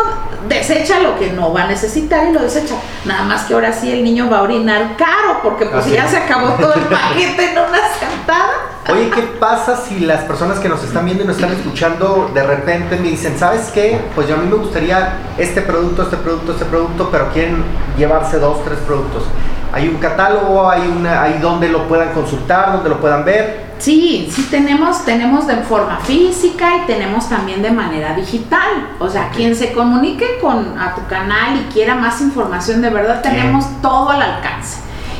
desecha 0.48 1.00
lo 1.00 1.18
que 1.18 1.32
no 1.32 1.54
va 1.54 1.64
a 1.64 1.68
necesitar 1.68 2.28
y 2.28 2.34
lo 2.34 2.42
desecha. 2.42 2.76
Nada 3.06 3.24
más 3.24 3.44
que 3.44 3.54
ahora 3.54 3.74
sí 3.74 3.92
el 3.92 4.04
niño 4.04 4.30
va 4.30 4.40
a 4.40 4.42
orinar 4.44 4.96
caro, 4.98 5.40
porque 5.44 5.66
pues 5.66 5.86
ya 5.88 6.08
se 6.08 6.18
acabó 6.18 6.50
todo 6.54 6.74
el 6.74 6.82
paquete 6.84 7.52
en 7.52 7.58
una 7.58 7.80
sentada. 8.00 8.54
Oye, 8.92 9.10
¿qué 9.10 9.22
pasa 9.40 9.76
si 9.78 10.00
las 10.02 10.24
personas 10.26 10.60
que 10.60 10.70
nos 10.70 10.84
están 10.84 11.06
viendo 11.06 11.24
y 11.24 11.28
nos 11.28 11.38
están 11.38 11.54
escuchando 11.54 12.30
de 12.34 12.44
repente 12.44 12.98
me 12.98 13.10
dicen, 13.10 13.38
¿sabes 13.38 13.72
qué? 13.74 14.00
Pues 14.14 14.28
yo 14.28 14.36
a 14.36 14.38
mí 14.38 14.48
me 14.48 14.58
gustaría 14.58 15.18
este 15.38 15.62
producto, 15.62 16.04
este 16.04 16.18
producto, 16.18 16.52
este 16.52 16.66
producto, 16.66 17.10
pero 17.12 17.30
quieren 17.32 17.64
llevarse 17.98 18.40
dos, 18.40 18.64
tres 18.64 18.78
productos. 18.80 19.24
Hay 19.76 19.90
un 19.90 19.98
catálogo, 19.98 20.70
hay 20.70 20.88
una, 20.88 21.22
hay 21.22 21.38
donde 21.40 21.68
lo 21.68 21.86
puedan 21.90 22.14
consultar, 22.14 22.72
donde 22.72 22.88
lo 22.88 23.02
puedan 23.02 23.26
ver. 23.26 23.74
Sí, 23.78 24.26
sí 24.32 24.48
tenemos, 24.50 25.04
tenemos 25.04 25.48
de 25.48 25.58
forma 25.58 25.98
física 25.98 26.78
y 26.78 26.88
tenemos 26.88 27.28
también 27.28 27.62
de 27.62 27.72
manera 27.72 28.16
digital. 28.16 28.96
O 29.00 29.10
sea, 29.10 29.32
quien 29.32 29.54
se 29.54 29.74
comunique 29.74 30.40
con 30.42 30.80
a 30.80 30.96
tu 30.96 31.06
canal 31.08 31.58
y 31.58 31.74
quiera 31.74 31.94
más 31.94 32.22
información, 32.22 32.82
de 32.82 32.90
verdad 32.90 33.22
tenemos 33.22 33.66
todo 33.82 34.12
al 34.12 34.22
alcance. 34.22 34.78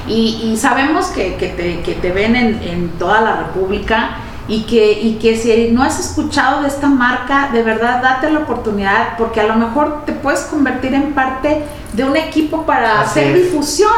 Y, 0.08 0.56
sabemos 0.56 1.08
que, 1.08 1.32
te, 1.32 1.94
te, 1.94 2.12
ven 2.14 2.38
en, 2.38 2.92
toda 2.98 3.20
la 3.20 3.36
República 3.36 4.12
y 4.48 4.62
que, 4.62 4.94
y 5.02 5.16
que 5.16 5.36
si 5.36 5.72
no 5.72 5.84
has 5.84 6.00
escuchado 6.00 6.62
de 6.62 6.70
esta 6.70 6.88
marca, 6.88 7.50
de 7.52 7.62
verdad 7.62 8.02
date 8.02 8.32
la 8.32 8.40
oportunidad 8.40 9.18
porque 9.18 9.42
a 9.42 9.48
lo 9.48 9.56
mejor 9.56 10.06
te 10.06 10.14
puedes 10.14 10.42
convertir 10.44 10.94
en 10.94 11.14
parte 11.14 11.64
de 11.92 12.04
un 12.06 12.16
equipo 12.16 12.66
para 12.66 13.02
hacer 13.02 13.36
difusión 13.36 13.92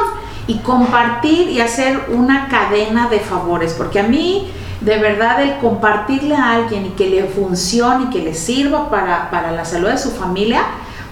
y 0.47 0.59
compartir 0.59 1.49
y 1.49 1.61
hacer 1.61 2.07
una 2.09 2.47
cadena 2.47 3.09
de 3.09 3.19
favores, 3.19 3.73
porque 3.73 3.99
a 3.99 4.03
mí 4.03 4.51
de 4.81 4.97
verdad 4.97 5.41
el 5.41 5.57
compartirle 5.57 6.35
a 6.35 6.53
alguien 6.53 6.85
y 6.85 6.89
que 6.89 7.09
le 7.09 7.25
funcione 7.25 8.05
y 8.05 8.09
que 8.09 8.21
le 8.21 8.33
sirva 8.33 8.89
para, 8.89 9.29
para 9.29 9.51
la 9.51 9.65
salud 9.65 9.89
de 9.89 9.97
su 9.97 10.11
familia, 10.11 10.61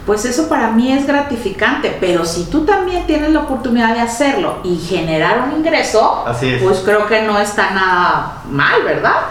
pues 0.06 0.24
eso 0.26 0.48
para 0.48 0.70
mí 0.72 0.92
es 0.92 1.08
gratificante, 1.08 1.98
pero 2.00 2.26
si 2.26 2.46
tú 2.46 2.64
también 2.64 3.08
tienes 3.08 3.32
la 3.32 3.40
oportunidad 3.40 3.96
de 3.96 4.02
hacerlo 4.02 4.58
y 4.64 4.78
generar 4.78 5.48
un 5.48 5.58
ingreso, 5.58 6.24
pues 6.62 6.80
creo 6.86 7.08
que 7.08 7.24
no 7.24 7.40
está 7.40 7.72
nada 7.72 8.44
mal, 8.50 8.84
¿verdad? 8.84 9.22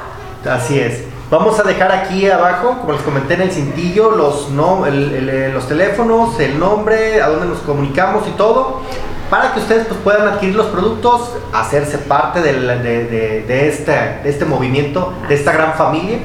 Así 0.45 0.79
es. 0.79 1.05
Vamos 1.31 1.59
a 1.59 1.63
dejar 1.63 1.91
aquí 1.91 2.29
abajo, 2.29 2.79
como 2.81 2.93
les 2.93 3.03
comenté 3.03 3.35
en 3.35 3.43
el 3.43 3.51
cintillo, 3.51 4.11
los, 4.11 4.51
no, 4.51 4.85
eh, 4.87 5.51
los 5.53 5.67
teléfonos, 5.67 6.39
el 6.39 6.59
nombre, 6.59 7.23
a 7.23 7.29
dónde 7.29 7.47
nos 7.47 7.59
comunicamos 7.61 8.27
y 8.29 8.33
todo, 8.33 8.83
para 9.31 9.53
que 9.53 9.61
ustedes 9.61 9.87
pues, 9.87 10.01
puedan 10.01 10.29
adquirir 10.29 10.55
los 10.55 10.67
productos, 10.67 11.31
hacerse 11.53 11.99
parte 11.99 12.41
de, 12.41 12.53
de, 12.53 13.69
este, 13.69 13.93
de 13.93 14.29
este 14.29 14.45
movimiento, 14.45 15.13
de 15.29 15.35
esta 15.35 15.53
gran 15.53 15.75
familia 15.75 16.19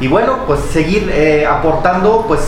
y 0.00 0.08
bueno, 0.08 0.40
pues 0.46 0.60
seguir 0.72 1.10
eh, 1.10 1.46
aportando, 1.46 2.26
pues 2.28 2.40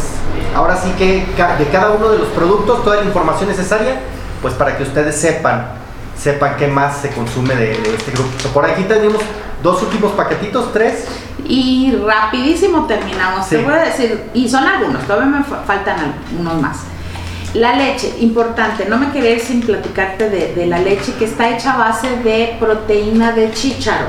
ahora 0.55 0.77
sí 0.77 0.91
que 0.99 1.25
de 1.59 1.67
cada 1.73 1.91
uno 1.93 2.11
de 2.11 2.19
los 2.19 2.29
productos, 2.29 2.85
toda 2.85 2.97
la 2.97 3.05
información 3.05 3.49
necesaria, 3.49 4.01
pues 4.43 4.53
para 4.55 4.77
que 4.77 4.83
ustedes 4.83 5.17
sepan, 5.17 5.69
sepan 6.17 6.57
qué 6.59 6.69
más 6.69 6.99
se 6.99 7.09
consume 7.11 7.55
de, 7.55 7.73
este 7.73 8.11
grupo. 8.11 8.31
Por 8.53 8.67
aquí 8.67 8.83
tenemos 8.83 9.23
dos 9.63 9.83
últimos 9.83 10.13
paquetitos, 10.13 10.73
tres. 10.75 11.07
Y 11.47 11.97
rapidísimo 12.05 12.87
terminamos. 12.87 13.49
Te 13.49 13.63
voy 13.63 13.73
a 13.73 13.79
decir, 13.79 14.25
y 14.35 14.47
son 14.47 14.65
algunos, 14.65 15.03
todavía 15.05 15.39
me 15.39 15.45
faltan 15.45 16.15
algunos 16.31 16.61
más. 16.61 16.77
La 17.59 17.75
leche, 17.75 18.15
importante, 18.21 18.85
no 18.85 18.99
me 18.99 19.11
quería 19.11 19.37
sin 19.41 19.61
platicarte 19.63 20.31
de, 20.31 20.55
de 20.55 20.67
la 20.67 20.79
leche 20.79 21.13
que 21.19 21.25
está 21.25 21.51
hecha 21.51 21.73
a 21.73 21.79
base 21.79 22.09
de 22.19 22.57
proteína 22.61 23.33
de 23.33 23.51
chícharo. 23.51 24.07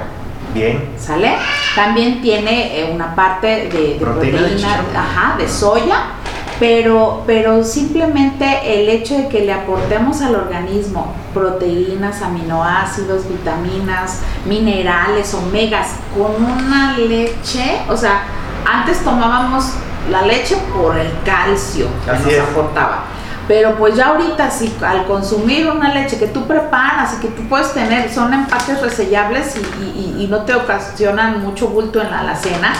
Bien. 0.53 0.87
¿Sale? 0.99 1.35
También 1.75 2.21
tiene 2.21 2.79
eh, 2.79 2.91
una 2.93 3.15
parte 3.15 3.69
de, 3.73 3.97
proteína, 3.99 5.35
de, 5.39 5.49
soya, 5.49 6.11
pero, 6.59 7.23
pero 7.25 7.63
simplemente 7.63 8.45
el 8.65 8.87
hecho 8.87 9.17
de 9.17 9.27
que 9.29 9.41
le 9.41 9.53
aportemos 9.53 10.21
al 10.21 10.35
organismo 10.35 11.15
proteínas, 11.33 12.21
aminoácidos, 12.21 13.27
vitaminas, 13.27 14.19
minerales, 14.45 15.33
omegas, 15.33 15.95
con 16.15 16.43
una 16.43 16.97
leche, 16.99 17.81
o 17.89 17.97
sea, 17.97 18.25
antes 18.63 19.03
tomábamos 19.03 19.73
la 20.11 20.21
leche 20.21 20.55
por 20.75 20.97
el 20.99 21.09
calcio 21.25 21.87
que 22.05 22.11
nos 22.11 22.49
aportaba 22.49 23.05
pero 23.49 23.75
pues 23.79 23.95
ya 23.95 24.09
ahorita 24.09 24.51
si 24.51 24.71
al 24.85 25.07
consumir 25.07 25.67
una 25.71 25.91
leche 25.91 26.19
que 26.19 26.27
tú 26.27 26.45
preparas 26.45 27.15
y 27.15 27.21
que 27.21 27.29
tú 27.29 27.49
puedes 27.49 27.73
tener, 27.73 28.13
son 28.13 28.31
empaques 28.31 28.79
resellables 28.79 29.55
y, 29.57 30.27
no 30.29 30.43
te 30.43 30.53
ocasionan 30.53 31.41
mucho 31.41 31.69
bulto 31.69 31.99
en 31.99 32.11
la 32.11 32.19
alacena 32.19 32.71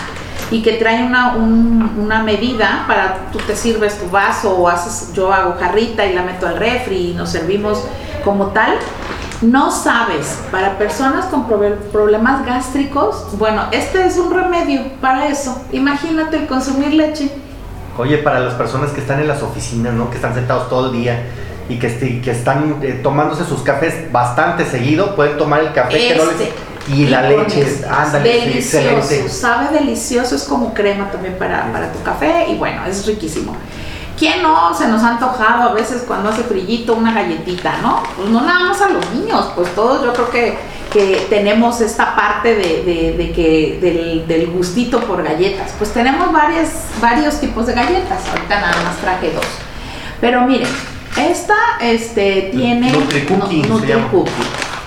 y 0.52 0.62
que 0.62 0.74
trae 0.74 1.04
una, 1.04 1.34
una 1.36 2.22
medida 2.22 2.84
para 2.88 3.32
tú 3.32 3.40
te 3.40 3.56
sirves 3.56 3.98
tu 3.98 4.08
vaso 4.12 4.56
o 4.56 4.68
haces, 4.68 5.12
yo 5.14 5.34
hago 5.34 5.56
jarrita 5.60 6.06
y 6.06 6.14
la 6.14 6.22
meto 6.22 6.46
al 6.46 6.58
refri 6.58 7.10
y 7.10 7.14
nos 7.16 7.32
servimos 7.32 7.84
como 8.24 8.48
tal. 8.48 8.76
No 9.42 9.72
sabes, 9.72 10.38
para 10.52 10.78
personas 10.78 11.26
con 11.26 11.48
problemas 11.48 12.46
gástricos, 12.46 13.26
bueno, 13.40 13.64
este 13.72 14.06
es 14.06 14.18
un 14.18 14.32
remedio 14.32 14.84
para 15.02 15.30
eso. 15.30 15.60
Imagínate 15.72 16.38
el 16.38 16.46
consumir 16.46 16.94
leche 16.94 17.32
Oye, 18.00 18.18
para 18.20 18.40
las 18.40 18.54
personas 18.54 18.92
que 18.92 19.02
están 19.02 19.20
en 19.20 19.28
las 19.28 19.44
oficinas, 19.44 19.94
¿no? 19.94 20.10
Que 20.10 20.16
están 20.16 20.34
sentados 20.34 20.70
todo 20.70 20.86
el 20.86 20.94
día 20.94 21.22
y 21.68 21.78
que, 21.78 21.88
este, 21.88 22.22
que 22.22 22.32
están 22.32 22.78
eh, 22.82 23.02
tomándose 23.04 23.44
sus 23.44 23.62
cafés 23.62 24.10
bastante 24.10 24.64
seguido, 24.64 25.18
pueden 25.18 25.38
tomar 25.38 25.60
el 25.60 25.74
café 25.74 25.98
que 25.98 26.16
no 26.16 26.26
les... 26.26 26.40
Este, 26.40 26.54
y, 26.88 27.08
la 27.08 27.24
leche, 27.24 27.84
ándale, 27.88 28.46
delicioso, 28.46 29.28
sabe 29.28 29.78
delicioso, 29.78 30.34
es 30.34 30.46
como 30.46 30.74
crema 30.74 31.12
también 31.12 31.38
para, 31.38 31.72
para 31.74 31.92
tu 31.92 32.02
café 32.02 32.46
y 32.50 32.56
bueno, 32.56 32.86
es 32.86 33.06
riquísimo. 33.06 33.54
¿Quién 34.18 34.42
no 34.42 34.74
se 34.74 34.88
nos 34.88 35.04
ha 35.04 35.10
antojado 35.10 35.70
a 35.70 35.74
veces 35.74 36.06
cuando 36.08 36.30
hace 36.30 36.44
frillito 36.44 36.96
una 36.96 37.14
galletita, 37.14 37.80
no? 37.82 38.02
Pues 38.16 38.30
no 38.30 38.42
nada 38.42 38.62
más 38.62 38.82
a 38.82 38.90
los 38.90 39.08
niños, 39.12 39.52
pues 39.56 39.76
todos 39.76 40.04
yo 40.06 40.14
creo 40.14 40.30
que 40.30 40.58
que 40.92 41.28
tenemos 41.30 41.82
esta 41.82 42.16
parte 42.16 42.56
de, 42.56 43.32
que 43.36 44.26
del, 44.28 44.48
gustito 44.48 45.00
por 45.02 45.24
galletas. 45.24 45.72
Pues 45.78 45.92
tenemos 45.94 46.32
varias, 46.32 46.86
varios 47.02 47.40
tipos 47.40 47.68
de 47.68 47.74
galletas, 47.74 48.20
ahorita 48.30 48.60
nada 48.60 48.84
más 48.84 48.98
traje 48.98 49.32
dos. 49.32 49.46
Pero 50.20 50.42
miren, 50.42 50.68
esta 51.18 51.56
este, 51.82 52.50
tiene 52.54 52.92
Nutricookie 52.92 53.64
nu- 53.64 53.80
se 53.80 53.88
llama. 53.88 54.02
Nutricookie. 54.04 54.32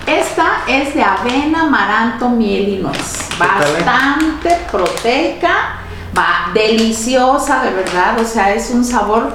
Esta 0.07 0.62
es 0.67 0.95
de 0.95 1.03
avena, 1.03 1.62
amaranto, 1.62 2.29
miel 2.29 2.69
y 2.69 2.77
nuez. 2.79 3.21
eh? 3.31 3.35
Bastante 3.38 4.59
proteica, 4.71 5.79
va 6.17 6.51
deliciosa 6.53 7.62
de 7.65 7.71
verdad, 7.71 8.19
o 8.21 8.25
sea, 8.25 8.53
es 8.53 8.71
un 8.71 8.85
sabor 8.85 9.33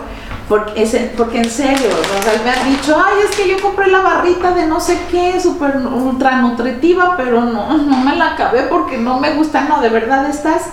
porque, 0.47 0.81
es, 0.81 0.95
porque 1.17 1.39
en 1.39 1.49
serio, 1.49 1.89
Rafael 2.15 2.41
me 2.43 2.51
ha 2.51 2.63
dicho, 2.63 2.95
ay, 2.95 3.15
es 3.29 3.35
que 3.35 3.49
yo 3.49 3.61
compré 3.61 3.87
la 3.87 3.99
barrita 3.99 4.51
de 4.51 4.65
no 4.65 4.79
sé 4.79 4.97
qué, 5.11 5.39
súper 5.41 5.75
ultra 5.77 6.37
nutritiva, 6.37 7.15
pero 7.17 7.41
no, 7.41 7.77
no 7.77 7.97
me 7.97 8.15
la 8.15 8.33
acabé 8.33 8.63
porque 8.63 8.97
no 8.97 9.19
me 9.19 9.33
gusta, 9.33 9.61
no, 9.61 9.81
de 9.81 9.89
verdad 9.89 10.29
estás, 10.29 10.67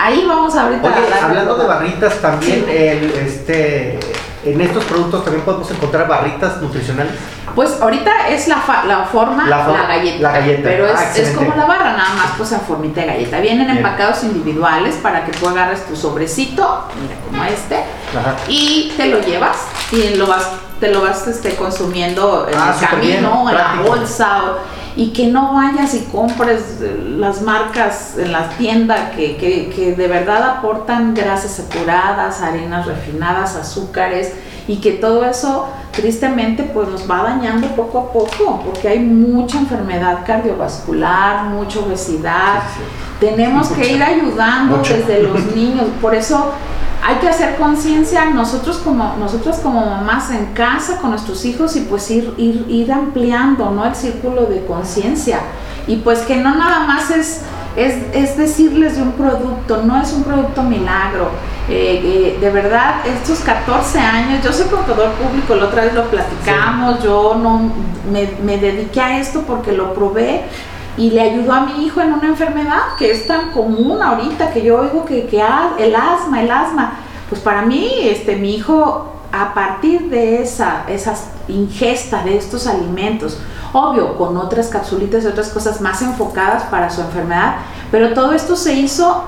ahí 0.00 0.24
vamos 0.26 0.56
ahorita 0.56 0.88
Oye, 0.88 1.12
a 1.12 1.26
hablando 1.26 1.58
de 1.58 1.66
barritas, 1.66 2.20
también 2.22 2.64
el, 2.68 3.10
este, 3.12 3.98
en 4.52 4.60
estos 4.60 4.84
productos 4.84 5.24
también 5.24 5.44
podemos 5.44 5.70
encontrar 5.70 6.06
barritas 6.08 6.60
nutricionales. 6.62 7.12
Pues 7.54 7.80
ahorita 7.80 8.28
es 8.28 8.48
la, 8.48 8.56
fa- 8.56 8.84
la 8.84 9.04
forma, 9.04 9.46
La 9.48 9.66
galleta. 9.88 10.20
la 10.22 10.32
galleta. 10.32 10.62
Pero 10.64 10.86
Ah, 10.86 10.90
es, 10.92 11.00
es 11.00 11.06
excelente. 11.18 11.36
como 11.46 11.56
la 11.56 11.64
barra, 11.66 11.92
nada 11.96 12.14
más 12.14 12.26
pues 12.36 12.52
en 12.52 12.60
formita 12.60 13.00
de 13.00 13.06
galleta. 13.06 13.40
Vienen 13.40 13.66
Bien. 13.66 13.78
empacados 13.78 14.22
individuales 14.24 14.96
para 14.96 15.24
que 15.24 15.32
tú 15.32 15.48
agarres 15.48 15.86
tu 15.86 15.96
sobrecito, 15.96 16.84
mira 17.00 17.14
como 17.24 17.44
este, 17.44 17.76
Ajá. 17.76 18.36
y 18.48 18.92
te 18.96 19.06
lo 19.06 19.20
llevas 19.20 19.56
y 19.92 20.16
lo 20.16 20.26
vas, 20.26 20.48
te 20.80 20.90
lo 20.90 21.00
vas 21.00 21.26
este, 21.28 21.54
consumiendo 21.56 22.46
en 22.50 22.58
Ah, 22.58 22.74
el 22.92 23.00
bien, 23.00 23.22
camino, 23.24 23.50
en 23.50 23.56
la 23.56 23.82
bolsa, 23.86 24.42
o- 24.44 24.75
y 24.96 25.10
que 25.10 25.26
no 25.26 25.52
vayas 25.52 25.94
y 25.94 26.00
compres 26.10 26.78
eh, 26.80 26.98
las 27.18 27.42
marcas 27.42 28.16
en 28.16 28.32
la 28.32 28.48
tienda 28.48 29.10
que, 29.10 29.36
que, 29.36 29.68
que 29.68 29.94
de 29.94 30.08
verdad 30.08 30.42
aportan 30.42 31.12
grasas 31.12 31.52
saturadas, 31.52 32.40
harinas 32.40 32.86
refinadas, 32.86 33.56
azúcares, 33.56 34.32
y 34.66 34.76
que 34.76 34.92
todo 34.92 35.24
eso 35.24 35.68
tristemente 35.92 36.64
pues 36.64 36.88
nos 36.88 37.08
va 37.08 37.22
dañando 37.22 37.68
poco 37.68 37.98
a 37.98 38.12
poco, 38.12 38.62
porque 38.64 38.88
hay 38.88 38.98
mucha 38.98 39.58
enfermedad 39.58 40.20
cardiovascular, 40.26 41.44
mucha 41.44 41.80
obesidad. 41.80 42.62
Sí, 42.74 42.80
sí, 42.80 43.26
Tenemos 43.26 43.68
que 43.68 43.92
ir 43.92 44.02
ayudando 44.02 44.78
Mucho. 44.78 44.94
desde 44.94 45.22
los 45.22 45.54
niños, 45.54 45.86
por 46.00 46.14
eso 46.14 46.52
hay 47.06 47.16
que 47.16 47.28
hacer 47.28 47.54
conciencia 47.54 48.24
nosotros 48.30 48.78
como 48.78 49.14
nosotros 49.16 49.58
como 49.58 49.86
mamás 49.86 50.30
en 50.32 50.46
casa 50.54 50.98
con 51.00 51.10
nuestros 51.10 51.44
hijos 51.44 51.76
y 51.76 51.82
pues 51.82 52.10
ir 52.10 52.34
ir, 52.36 52.66
ir 52.68 52.92
ampliando 52.92 53.70
no 53.70 53.84
el 53.84 53.94
círculo 53.94 54.46
de 54.46 54.64
conciencia. 54.66 55.38
Y 55.86 55.96
pues 55.98 56.22
que 56.22 56.36
no 56.36 56.56
nada 56.56 56.80
más 56.80 57.12
es 57.12 57.42
es, 57.76 57.94
es 58.12 58.36
decirles 58.36 58.96
de 58.96 59.02
un 59.02 59.12
producto, 59.12 59.82
no 59.84 60.00
es 60.00 60.12
un 60.12 60.24
producto 60.24 60.62
milagro. 60.62 61.30
Eh, 61.68 62.00
eh, 62.02 62.38
de 62.40 62.50
verdad, 62.50 63.06
estos 63.06 63.40
14 63.40 63.98
años, 63.98 64.42
yo 64.42 64.52
soy 64.52 64.66
contador 64.66 65.10
público, 65.12 65.54
la 65.54 65.66
otra 65.66 65.84
vez 65.84 65.94
lo 65.94 66.04
platicamos, 66.04 67.02
yo 67.04 67.38
no 67.40 67.70
me, 68.10 68.30
me 68.42 68.58
dediqué 68.58 69.00
a 69.00 69.20
esto 69.20 69.42
porque 69.46 69.72
lo 69.72 69.92
probé 69.94 70.44
y 70.96 71.10
le 71.10 71.20
ayudó 71.20 71.52
a 71.52 71.60
mi 71.60 71.84
hijo 71.84 72.00
en 72.00 72.12
una 72.12 72.26
enfermedad 72.26 72.96
que 72.98 73.10
es 73.10 73.26
tan 73.26 73.50
común 73.50 74.02
ahorita 74.02 74.52
que 74.52 74.62
yo 74.62 74.80
oigo 74.80 75.04
que, 75.04 75.26
que 75.26 75.42
el 75.78 75.94
asma, 75.94 76.42
el 76.42 76.50
asma. 76.50 76.92
Pues 77.28 77.40
para 77.40 77.62
mí, 77.62 77.90
este, 78.02 78.36
mi 78.36 78.54
hijo, 78.54 79.12
a 79.32 79.52
partir 79.52 80.08
de 80.08 80.42
esa 80.42 80.84
esas 80.88 81.28
ingesta 81.48 82.22
de 82.22 82.36
estos 82.36 82.66
alimentos, 82.66 83.38
obvio, 83.72 84.16
con 84.16 84.36
otras 84.36 84.68
capsulitas 84.68 85.24
y 85.24 85.26
otras 85.26 85.50
cosas 85.50 85.80
más 85.80 86.00
enfocadas 86.02 86.64
para 86.64 86.88
su 86.88 87.00
enfermedad, 87.00 87.56
pero 87.90 88.14
todo 88.14 88.32
esto 88.32 88.56
se 88.56 88.72
hizo 88.74 89.24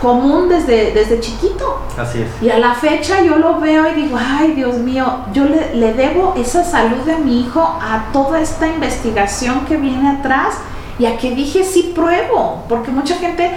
común 0.00 0.48
desde, 0.48 0.92
desde 0.92 1.20
chiquito. 1.20 1.78
Así 1.96 2.22
es. 2.22 2.28
Y 2.42 2.50
a 2.50 2.58
la 2.58 2.74
fecha 2.74 3.22
yo 3.22 3.36
lo 3.36 3.60
veo 3.60 3.88
y 3.88 4.02
digo, 4.02 4.18
ay 4.18 4.52
Dios 4.52 4.76
mío, 4.78 5.06
yo 5.32 5.44
le, 5.44 5.74
le 5.74 5.92
debo 5.94 6.34
esa 6.36 6.64
salud 6.64 7.02
de 7.04 7.16
mi 7.18 7.40
hijo 7.40 7.60
a 7.60 8.06
toda 8.12 8.40
esta 8.40 8.66
investigación 8.66 9.64
que 9.66 9.76
viene 9.76 10.08
atrás 10.08 10.54
y 11.02 11.06
a 11.06 11.18
que 11.18 11.34
dije 11.34 11.64
sí 11.64 11.92
pruebo, 11.96 12.64
porque 12.68 12.92
mucha 12.92 13.16
gente 13.16 13.50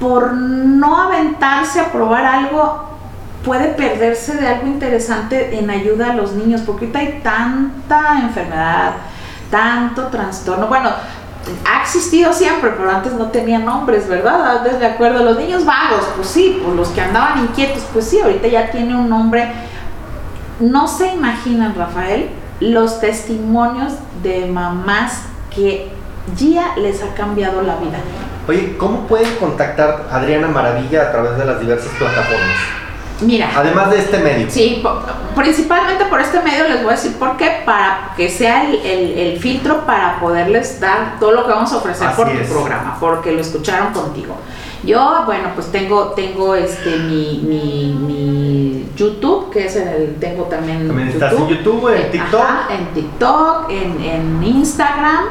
por 0.00 0.32
no 0.32 0.96
aventarse 0.96 1.80
a 1.80 1.92
probar 1.92 2.24
algo 2.24 2.84
puede 3.44 3.74
perderse 3.74 4.36
de 4.38 4.48
algo 4.48 4.68
interesante 4.68 5.58
en 5.58 5.68
ayuda 5.68 6.12
a 6.12 6.14
los 6.14 6.32
niños, 6.32 6.62
porque 6.62 6.86
ahorita 6.86 6.98
hay 6.98 7.20
tanta 7.22 8.20
enfermedad, 8.22 8.92
tanto 9.50 10.06
trastorno. 10.06 10.66
Bueno, 10.68 10.88
ha 11.70 11.82
existido 11.82 12.32
siempre, 12.32 12.70
pero 12.70 12.90
antes 12.90 13.12
no 13.12 13.26
tenía 13.26 13.58
nombres, 13.58 14.08
¿verdad? 14.08 14.58
Antes 14.58 14.80
de 14.80 14.86
acuerdo, 14.86 15.22
los 15.22 15.38
niños 15.38 15.66
vagos, 15.66 16.08
pues 16.16 16.28
sí, 16.28 16.62
los 16.74 16.88
que 16.88 17.02
andaban 17.02 17.40
inquietos, 17.40 17.82
pues 17.92 18.06
sí, 18.06 18.18
ahorita 18.18 18.48
ya 18.48 18.70
tiene 18.70 18.96
un 18.96 19.10
nombre. 19.10 19.52
No 20.58 20.88
se 20.88 21.12
imaginan, 21.12 21.74
Rafael, 21.74 22.30
los 22.60 22.98
testimonios 22.98 23.92
de 24.22 24.46
mamás 24.46 25.24
que 25.54 25.97
ya 26.36 26.74
les 26.76 27.02
ha 27.02 27.14
cambiado 27.14 27.62
la 27.62 27.76
vida. 27.76 27.98
Oye, 28.48 28.76
¿cómo 28.78 29.06
pueden 29.06 29.34
contactar 29.36 30.06
a 30.10 30.16
Adriana 30.16 30.48
Maravilla 30.48 31.02
a 31.02 31.12
través 31.12 31.36
de 31.36 31.44
las 31.44 31.60
diversas 31.60 31.90
plataformas? 31.98 32.56
Mira, 33.20 33.50
Además 33.56 33.90
de 33.90 33.98
este 33.98 34.18
medio. 34.18 34.46
Sí, 34.48 34.82
principalmente 35.34 36.04
por 36.04 36.20
este 36.20 36.40
medio 36.40 36.68
les 36.68 36.82
voy 36.82 36.92
a 36.92 36.96
decir 36.96 37.14
por 37.18 37.36
qué, 37.36 37.62
para 37.66 38.12
que 38.16 38.28
sea 38.30 38.68
el, 38.70 38.76
el- 38.76 39.18
el 39.18 39.38
filtro 39.40 39.84
para 39.84 40.20
poderles 40.20 40.78
dar 40.80 41.18
todo 41.18 41.32
lo 41.32 41.44
que 41.44 41.50
vamos 41.50 41.72
a 41.72 41.78
ofrecer 41.78 42.06
Así 42.06 42.16
por 42.16 42.30
tu 42.30 42.44
programa, 42.52 42.96
porque 43.00 43.32
lo 43.32 43.40
escucharon 43.40 43.92
contigo. 43.92 44.36
Yo, 44.84 45.24
bueno, 45.26 45.48
pues 45.56 45.66
tengo, 45.72 46.12
tengo 46.12 46.54
este 46.54 46.96
mi, 46.96 47.42
mi, 47.44 47.92
mi 48.06 48.88
YouTube, 48.96 49.50
que 49.50 49.66
es 49.66 49.74
el, 49.74 50.14
tengo 50.20 50.44
también, 50.44 50.86
También 50.86 51.08
estás 51.08 51.32
en 51.32 51.48
YouTube, 51.48 51.88
en 51.88 52.10
TikTok. 52.12 52.40
ajá, 52.40 52.68
en 52.72 52.86
TikTok, 52.94 53.70
en, 53.70 54.00
en 54.04 54.44
Instagram. 54.44 55.24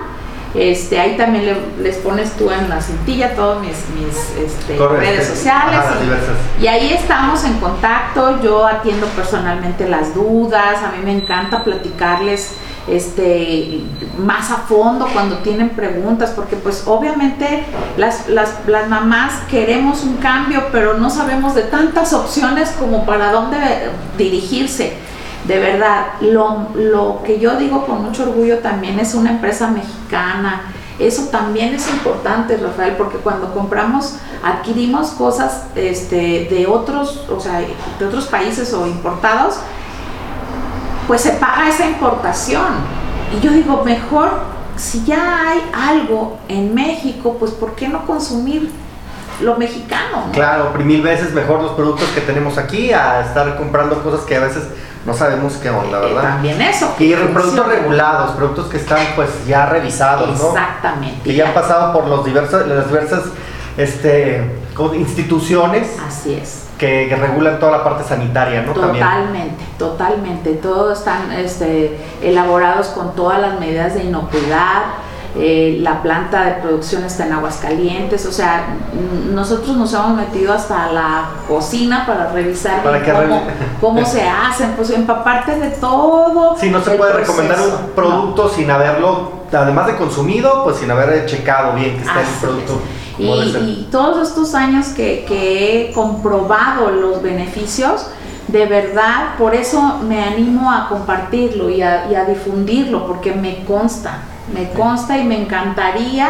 Este, 0.57 0.99
ahí 0.99 1.15
también 1.17 1.45
le- 1.45 1.83
les 1.83 1.97
pones 1.97 2.31
tú 2.35 2.49
en 2.49 2.67
la 2.67 2.81
cintilla 2.81 3.35
todas 3.35 3.59
mis, 3.61 3.75
mis 3.95 4.15
este, 4.43 4.75
redes 4.99 5.27
sociales. 5.27 5.79
Ajá, 5.79 5.95
las 5.95 6.03
y- 6.59 6.63
y 6.63 6.67
ahí 6.67 6.93
estamos 6.93 7.43
en 7.43 7.53
contacto, 7.59 8.41
yo 8.41 8.65
atiendo 8.65 9.05
personalmente 9.07 9.87
las 9.87 10.15
dudas, 10.15 10.77
a 10.83 10.91
mí 10.97 11.03
me 11.03 11.11
encanta 11.11 11.63
platicarles 11.63 12.53
este 12.87 13.81
más 14.17 14.49
a 14.49 14.55
fondo 14.57 15.07
cuando 15.13 15.37
tienen 15.39 15.69
preguntas, 15.69 16.31
porque 16.35 16.55
pues 16.55 16.83
obviamente 16.87 17.65
las, 17.97 18.27
las, 18.29 18.55
las 18.65 18.87
mamás 18.89 19.33
queremos 19.51 20.03
un 20.03 20.15
cambio, 20.17 20.63
pero 20.71 20.97
no 20.97 21.09
sabemos 21.09 21.53
de 21.53 21.63
tantas 21.63 22.13
opciones 22.13 22.69
como 22.79 23.05
para 23.05 23.31
dónde 23.31 23.57
dirigirse. 24.17 24.93
De 25.47 25.59
verdad, 25.59 26.07
lo, 26.19 26.67
lo 26.75 27.21
que 27.23 27.39
yo 27.39 27.57
digo 27.57 27.85
con 27.85 28.03
mucho 28.03 28.23
orgullo 28.23 28.59
también 28.59 28.99
es 28.99 29.15
una 29.15 29.31
empresa 29.31 29.69
mexicana. 29.69 30.61
Eso 30.99 31.27
también 31.31 31.73
es 31.73 31.87
importante, 31.89 32.57
Rafael, 32.57 32.95
porque 32.97 33.17
cuando 33.17 33.53
compramos, 33.53 34.15
adquirimos 34.43 35.09
cosas 35.11 35.63
este, 35.75 36.47
de 36.49 36.67
otros, 36.67 37.25
o 37.29 37.39
sea, 37.39 37.59
de 37.59 38.05
otros 38.05 38.25
países 38.25 38.73
o 38.73 38.87
importados, 38.87 39.55
pues 41.07 41.21
se 41.21 41.31
paga 41.31 41.69
esa 41.69 41.85
importación. 41.85 42.97
Y 43.35 43.45
yo 43.45 43.51
digo, 43.51 43.83
mejor, 43.85 44.41
si 44.75 45.03
ya 45.05 45.49
hay 45.49 45.61
algo 45.73 46.37
en 46.47 46.73
México, 46.73 47.37
pues 47.39 47.51
¿por 47.51 47.75
qué 47.75 47.87
no 47.87 48.05
consumir 48.05 48.69
lo 49.41 49.55
mexicano? 49.57 50.27
no? 50.27 50.31
Claro, 50.31 50.71
mil 50.83 51.01
veces 51.01 51.33
mejor 51.33 51.61
los 51.61 51.71
productos 51.71 52.07
que 52.09 52.21
tenemos 52.21 52.57
aquí 52.57 52.91
a 52.93 53.21
estar 53.21 53.57
comprando 53.57 54.01
cosas 54.03 54.21
que 54.21 54.35
a 54.35 54.39
veces 54.39 54.63
no 55.05 55.13
sabemos 55.13 55.53
qué 55.53 55.69
onda, 55.69 55.99
¿verdad? 55.99 56.21
también 56.21 56.61
eso. 56.61 56.93
Y 56.99 57.13
productos 57.13 57.65
regulados, 57.65 58.31
productos 58.31 58.67
que 58.67 58.77
están 58.77 58.99
pues 59.15 59.29
ya 59.47 59.67
revisados, 59.67 60.37
¿no? 60.37 60.49
Exactamente. 60.49 61.21
Que 61.23 61.33
ya 61.33 61.47
han 61.47 61.53
pasado 61.53 61.93
por 61.93 62.07
los 62.07 62.25
diversos, 62.25 62.67
las 62.67 62.87
diversas 62.87 63.23
este, 63.77 64.43
instituciones 64.95 65.97
Así 66.05 66.33
es. 66.33 66.65
que, 66.77 67.07
que 67.07 67.15
regulan 67.15 67.59
toda 67.59 67.77
la 67.77 67.83
parte 67.83 68.03
sanitaria, 68.03 68.63
¿no? 68.63 68.73
También. 68.73 69.03
Totalmente, 69.05 69.63
totalmente. 69.77 70.53
Todos 70.55 70.99
están 70.99 71.31
este, 71.31 71.97
elaborados 72.21 72.87
con 72.87 73.15
todas 73.15 73.39
las 73.39 73.59
medidas 73.59 73.93
de 73.93 74.03
inocuidad. 74.03 74.83
Eh, 75.35 75.77
la 75.81 76.01
planta 76.01 76.45
de 76.45 76.51
producción 76.61 77.03
está 77.03 77.25
en 77.27 77.33
Aguascalientes, 77.33 78.25
o 78.25 78.31
sea, 78.31 78.77
nosotros 79.31 79.77
nos 79.77 79.93
hemos 79.93 80.15
metido 80.15 80.53
hasta 80.53 80.91
la 80.91 81.29
cocina 81.47 82.05
para 82.05 82.31
revisar 82.31 82.83
Para 82.83 83.03
cómo, 83.03 83.43
cómo 83.79 84.05
se 84.05 84.27
hacen, 84.29 84.73
pues 84.75 84.89
empaparte 84.89 85.59
de 85.59 85.69
todo. 85.71 86.55
Sí, 86.59 86.69
no 86.69 86.81
se 86.81 86.91
puede 86.91 87.13
recomendar 87.13 87.59
un 87.59 87.91
producto 87.95 88.49
sin 88.49 88.71
haberlo, 88.71 89.43
además 89.51 89.87
de 89.87 89.95
consumido, 89.97 90.63
pues 90.63 90.77
sin 90.77 90.89
haber 90.89 91.25
checado 91.25 91.73
bien 91.73 91.95
que 91.97 92.01
está 92.01 92.21
el 92.21 92.27
producto. 92.41 92.81
Y, 93.19 93.25
y 93.25 93.87
todos 93.91 94.27
estos 94.27 94.53
años 94.53 94.87
que, 94.89 95.25
que 95.27 95.89
he 95.89 95.91
comprobado 95.91 96.91
los 96.91 97.21
beneficios, 97.21 98.07
de 98.47 98.65
verdad, 98.65 99.35
por 99.37 99.53
eso 99.53 99.99
me 100.07 100.23
animo 100.23 100.71
a 100.71 100.87
compartirlo 100.87 101.69
y 101.69 101.81
a, 101.81 102.09
y 102.09 102.15
a 102.15 102.25
difundirlo, 102.25 103.05
porque 103.05 103.33
me 103.33 103.65
consta, 103.65 104.19
me 104.53 104.69
consta 104.71 105.17
y 105.17 105.23
me 105.23 105.41
encantaría 105.41 106.29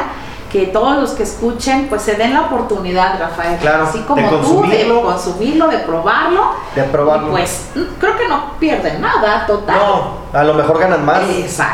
que 0.52 0.68
todos 0.68 0.98
los 0.98 1.12
que 1.12 1.24
escuchen 1.24 1.88
pues 1.90 2.02
se 2.02 2.16
den 2.16 2.34
la 2.34 2.44
oportunidad, 2.44 3.20
Rafael, 3.20 3.58
Claro, 3.60 3.84
así 3.84 4.00
como 4.00 4.22
de 4.22 4.30
tú, 4.30 4.62
de 4.62 4.88
consumirlo. 5.02 5.68
de 5.68 5.80
probarlo. 5.80 6.52
De 6.74 6.84
probarlo. 6.84 7.28
Y, 7.28 7.32
Pues 7.32 7.70
creo 8.00 8.18
que 8.18 8.28
no 8.30 8.58
pierden 8.58 9.02
nada, 9.02 9.46
total. 9.46 9.78
No, 9.78 10.40
a 10.40 10.44
lo 10.44 10.54
mejor 10.54 10.80
ganan 10.80 11.06
más 11.06 11.22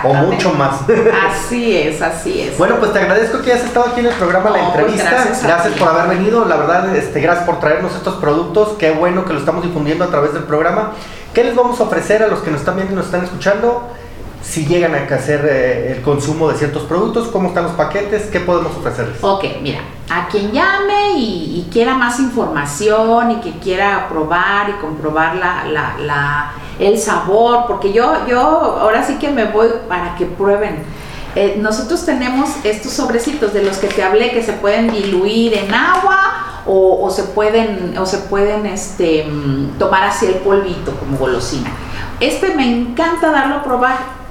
o 0.04 0.14
mucho 0.14 0.52
más. 0.54 0.82
Así 1.30 1.78
es, 1.78 2.02
así 2.02 2.42
es. 2.42 2.58
Bueno, 2.58 2.78
pues 2.80 2.94
te 2.94 3.00
agradezco 3.00 3.42
que 3.42 3.54
hayas 3.54 3.66
estado 3.66 3.88
aquí 3.90 4.00
en 4.00 4.08
el 4.08 4.14
programa 4.16 4.50
La 4.50 4.58
pues, 4.58 4.68
Entrevista. 4.68 5.10
gracias 5.12 5.44
gracias 5.44 5.74
por 5.78 5.90
haber 5.90 6.18
venido. 6.18 6.46
La 6.46 6.56
verdad, 6.56 6.96
este, 6.96 7.22
gracias 7.22 7.46
por 7.46 7.60
traernos 7.60 7.94
estos 7.94 8.16
productos. 8.16 8.70
Qué 8.80 8.92
bueno 8.92 9.26
que 9.26 9.34
lo 9.34 9.40
estamos 9.40 9.64
difundiendo 9.64 10.04
a 10.06 10.08
través 10.08 10.34
del 10.34 10.44
programa. 10.44 10.92
¿Qué 11.34 11.44
les 11.44 11.56
vamos 11.56 11.80
a 11.80 11.84
ofrecer 11.84 12.24
a 12.24 12.28
los 12.28 12.40
que 12.40 12.52
nos 12.52 12.62
están 12.62 12.76
viendo 12.76 12.94
y 12.94 12.96
nos 12.96 13.06
están 13.06 13.24
escuchando? 13.24 13.88
Si 14.44 14.66
llegan 14.66 14.94
a 14.94 15.16
hacer 15.16 15.46
eh, 15.50 15.94
el 15.94 16.02
consumo 16.02 16.50
de 16.50 16.58
ciertos 16.58 16.84
productos, 16.84 17.30
¿cómo 17.30 17.48
están 17.48 17.64
los 17.64 17.74
paquetes? 17.74 18.24
¿Qué 18.24 18.42
podemos 18.42 18.76
ofrecerles? 18.76 19.18
Ok, 19.24 19.46
mira, 19.62 19.80
a 20.10 20.28
quien 20.28 20.52
llame 20.52 21.14
y, 21.18 21.68
quiera 21.72 21.96
más 21.96 22.20
información 22.20 23.32
y 23.32 23.36
que 23.38 23.52
quiera 23.60 24.08
probar 24.10 24.70
y 24.70 24.74
comprobar 24.74 25.36
la, 25.38 26.54
el 26.78 27.00
sabor, 27.00 27.66
porque 27.68 27.94
yo, 27.94 28.28
yo 28.28 28.38
ahora 28.40 29.04
sí 29.04 29.16
que 29.16 29.30
me 29.32 29.46
voy 29.46 29.70
para 29.88 30.16
que 30.16 30.26
prueben. 30.26 30.84
Eh, 31.36 31.58
nosotros 31.60 32.06
tenemos 32.06 32.50
estos 32.64 32.92
sobrecitos 32.92 33.54
de 33.54 33.64
los 33.64 33.78
que 33.78 33.88
te 33.88 34.04
hablé 34.04 34.32
que 34.32 34.44
se 34.44 34.54
pueden 34.54 34.92
diluir 34.92 35.56
en 35.56 35.74
agua 35.74 36.62
o, 36.68 37.04
o 37.04 37.10
se 37.10 37.24
pueden, 37.24 37.98
o 37.98 38.06
se 38.06 38.20
pueden 38.20 38.68
este, 38.68 39.26
mm, 39.26 39.80
tomar 39.80 40.04
así 40.04 40.28
el 40.28 40.36
polvito 40.36 40.92
como 40.92 41.18
golosina. 41.18 41.72
Este 42.20 42.54
me 42.56 42.66
encanta 42.68 43.32
darlo 43.32 43.56
a 43.56 43.64
probar 43.64 44.23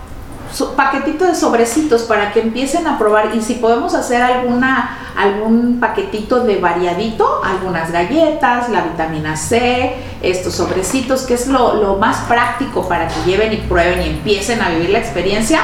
paquetito 0.77 1.25
de 1.25 1.35
sobrecitos 1.35 2.03
para 2.03 2.33
que 2.33 2.41
empiecen 2.41 2.87
a 2.87 2.99
probar 2.99 3.35
y 3.35 3.41
si 3.43 3.55
podemos 3.55 3.95
hacer 3.95 4.23
alguna 4.23 4.99
algún 5.17 5.79
paquetito 5.79 6.41
de 6.41 6.57
variadito, 6.57 7.43
algunas 7.45 7.91
galletas, 7.93 8.69
la 8.71 8.81
vitamina 8.83 9.37
C, 9.37 9.95
estos 10.23 10.55
sobrecitos, 10.55 11.23
que 11.23 11.35
es 11.35 11.47
lo, 11.49 11.75
lo 11.75 11.97
más 11.97 12.19
práctico 12.29 12.89
para 12.89 13.09
que 13.09 13.23
lleven 13.31 13.53
y 13.53 13.57
prueben 13.59 14.01
y 14.03 14.09
empiecen 14.11 14.63
a 14.63 14.71
vivir 14.71 14.91
la 14.91 14.99
experiencia, 14.99 15.61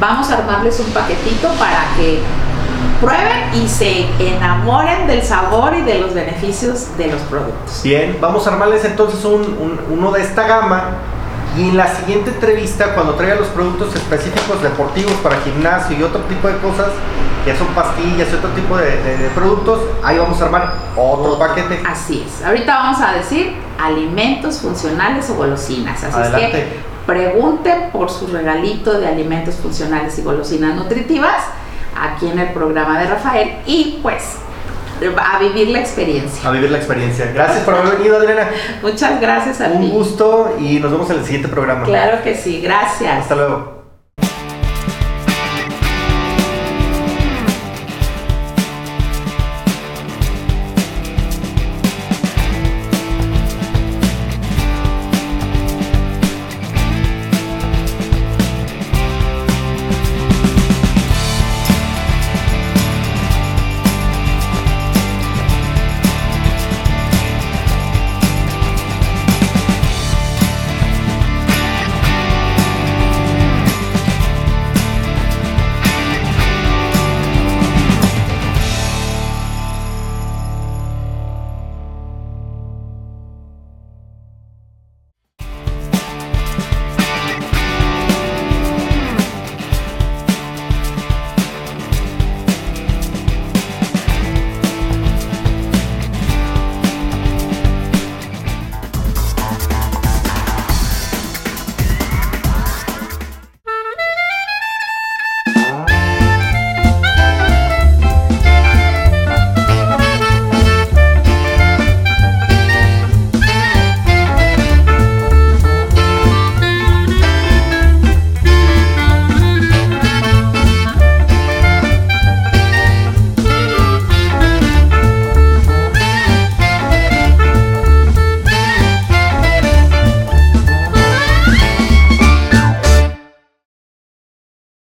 vamos 0.00 0.30
a 0.30 0.38
armarles 0.38 0.80
un 0.80 0.86
paquetito 0.92 1.48
para 1.60 1.78
que 1.96 2.20
prueben 3.00 3.54
y 3.64 3.68
se 3.68 4.06
enamoren 4.18 5.06
del 5.06 5.22
sabor 5.22 5.74
y 5.76 5.82
de 5.82 6.00
los 6.00 6.14
beneficios 6.14 6.96
de 6.96 7.06
los 7.08 7.20
productos. 7.22 7.80
Bien, 7.84 8.18
vamos 8.20 8.46
a 8.46 8.50
armarles 8.52 8.84
entonces 8.84 9.24
un- 9.24 9.56
un- 9.60 9.80
uno 9.90 10.10
de 10.10 10.22
esta 10.22 10.46
gama 10.46 10.90
y 11.58 11.68
en 11.70 11.76
la 11.76 11.86
siguiente 11.94 12.30
entrevista, 12.30 12.94
cuando 12.94 13.14
traiga 13.14 13.34
los 13.36 13.48
productos 13.48 13.94
específicos 13.94 14.62
deportivos 14.62 15.12
para 15.22 15.36
gimnasio 15.40 15.98
y 15.98 16.02
otro 16.02 16.20
tipo 16.22 16.46
de 16.48 16.56
cosas, 16.58 16.88
que 17.44 17.56
son 17.56 17.66
pastillas 17.68 18.28
y 18.32 18.34
otro 18.36 18.50
tipo 18.50 18.76
de, 18.76 18.90
de- 19.02 19.16
de 19.18 19.28
productos, 19.30 19.80
ahí 20.04 20.18
vamos 20.18 20.40
a 20.40 20.44
armar 20.44 20.74
otro 20.96 21.38
paquete. 21.38 21.82
Así 21.86 22.24
es. 22.26 22.44
Ahorita 22.44 22.74
vamos 22.74 23.00
a 23.00 23.12
decir 23.12 23.54
alimentos 23.82 24.58
funcionales 24.60 25.28
o 25.30 25.34
golosinas. 25.34 26.02
Así 26.04 26.20
es 26.20 26.50
que 26.50 26.80
pregunten 27.06 27.90
por 27.90 28.10
su 28.10 28.26
regalito 28.26 29.00
de 29.00 29.08
alimentos 29.08 29.54
funcionales 29.56 30.18
y 30.18 30.22
golosinas 30.22 30.74
nutritivas 30.76 31.42
aquí 31.98 32.28
en 32.28 32.38
el 32.38 32.52
programa 32.52 32.98
de 33.00 33.06
Rafael 33.06 33.56
y 33.66 33.98
pues 34.02 34.36
a 35.16 35.38
vivir 35.38 35.68
la 35.68 35.80
experiencia. 35.80 36.48
A 36.48 36.52
vivir 36.52 36.70
la 36.70 36.78
experiencia. 36.78 37.30
Gracias 37.32 37.64
por 37.64 37.74
haber 37.74 37.96
venido, 37.98 38.16
Adriana. 38.16 38.48
Muchas 38.82 39.20
gracias 39.20 39.60
a 39.60 39.68
Un 39.68 39.80
ti. 39.82 39.88
gusto 39.90 40.56
y 40.60 40.78
nos 40.80 40.90
vemos 40.90 41.08
en 41.10 41.18
el 41.18 41.24
siguiente 41.24 41.48
programa. 41.48 41.84
Claro 41.84 42.22
que 42.22 42.34
sí, 42.34 42.60
gracias. 42.60 43.20
Hasta 43.22 43.34
luego. 43.36 43.77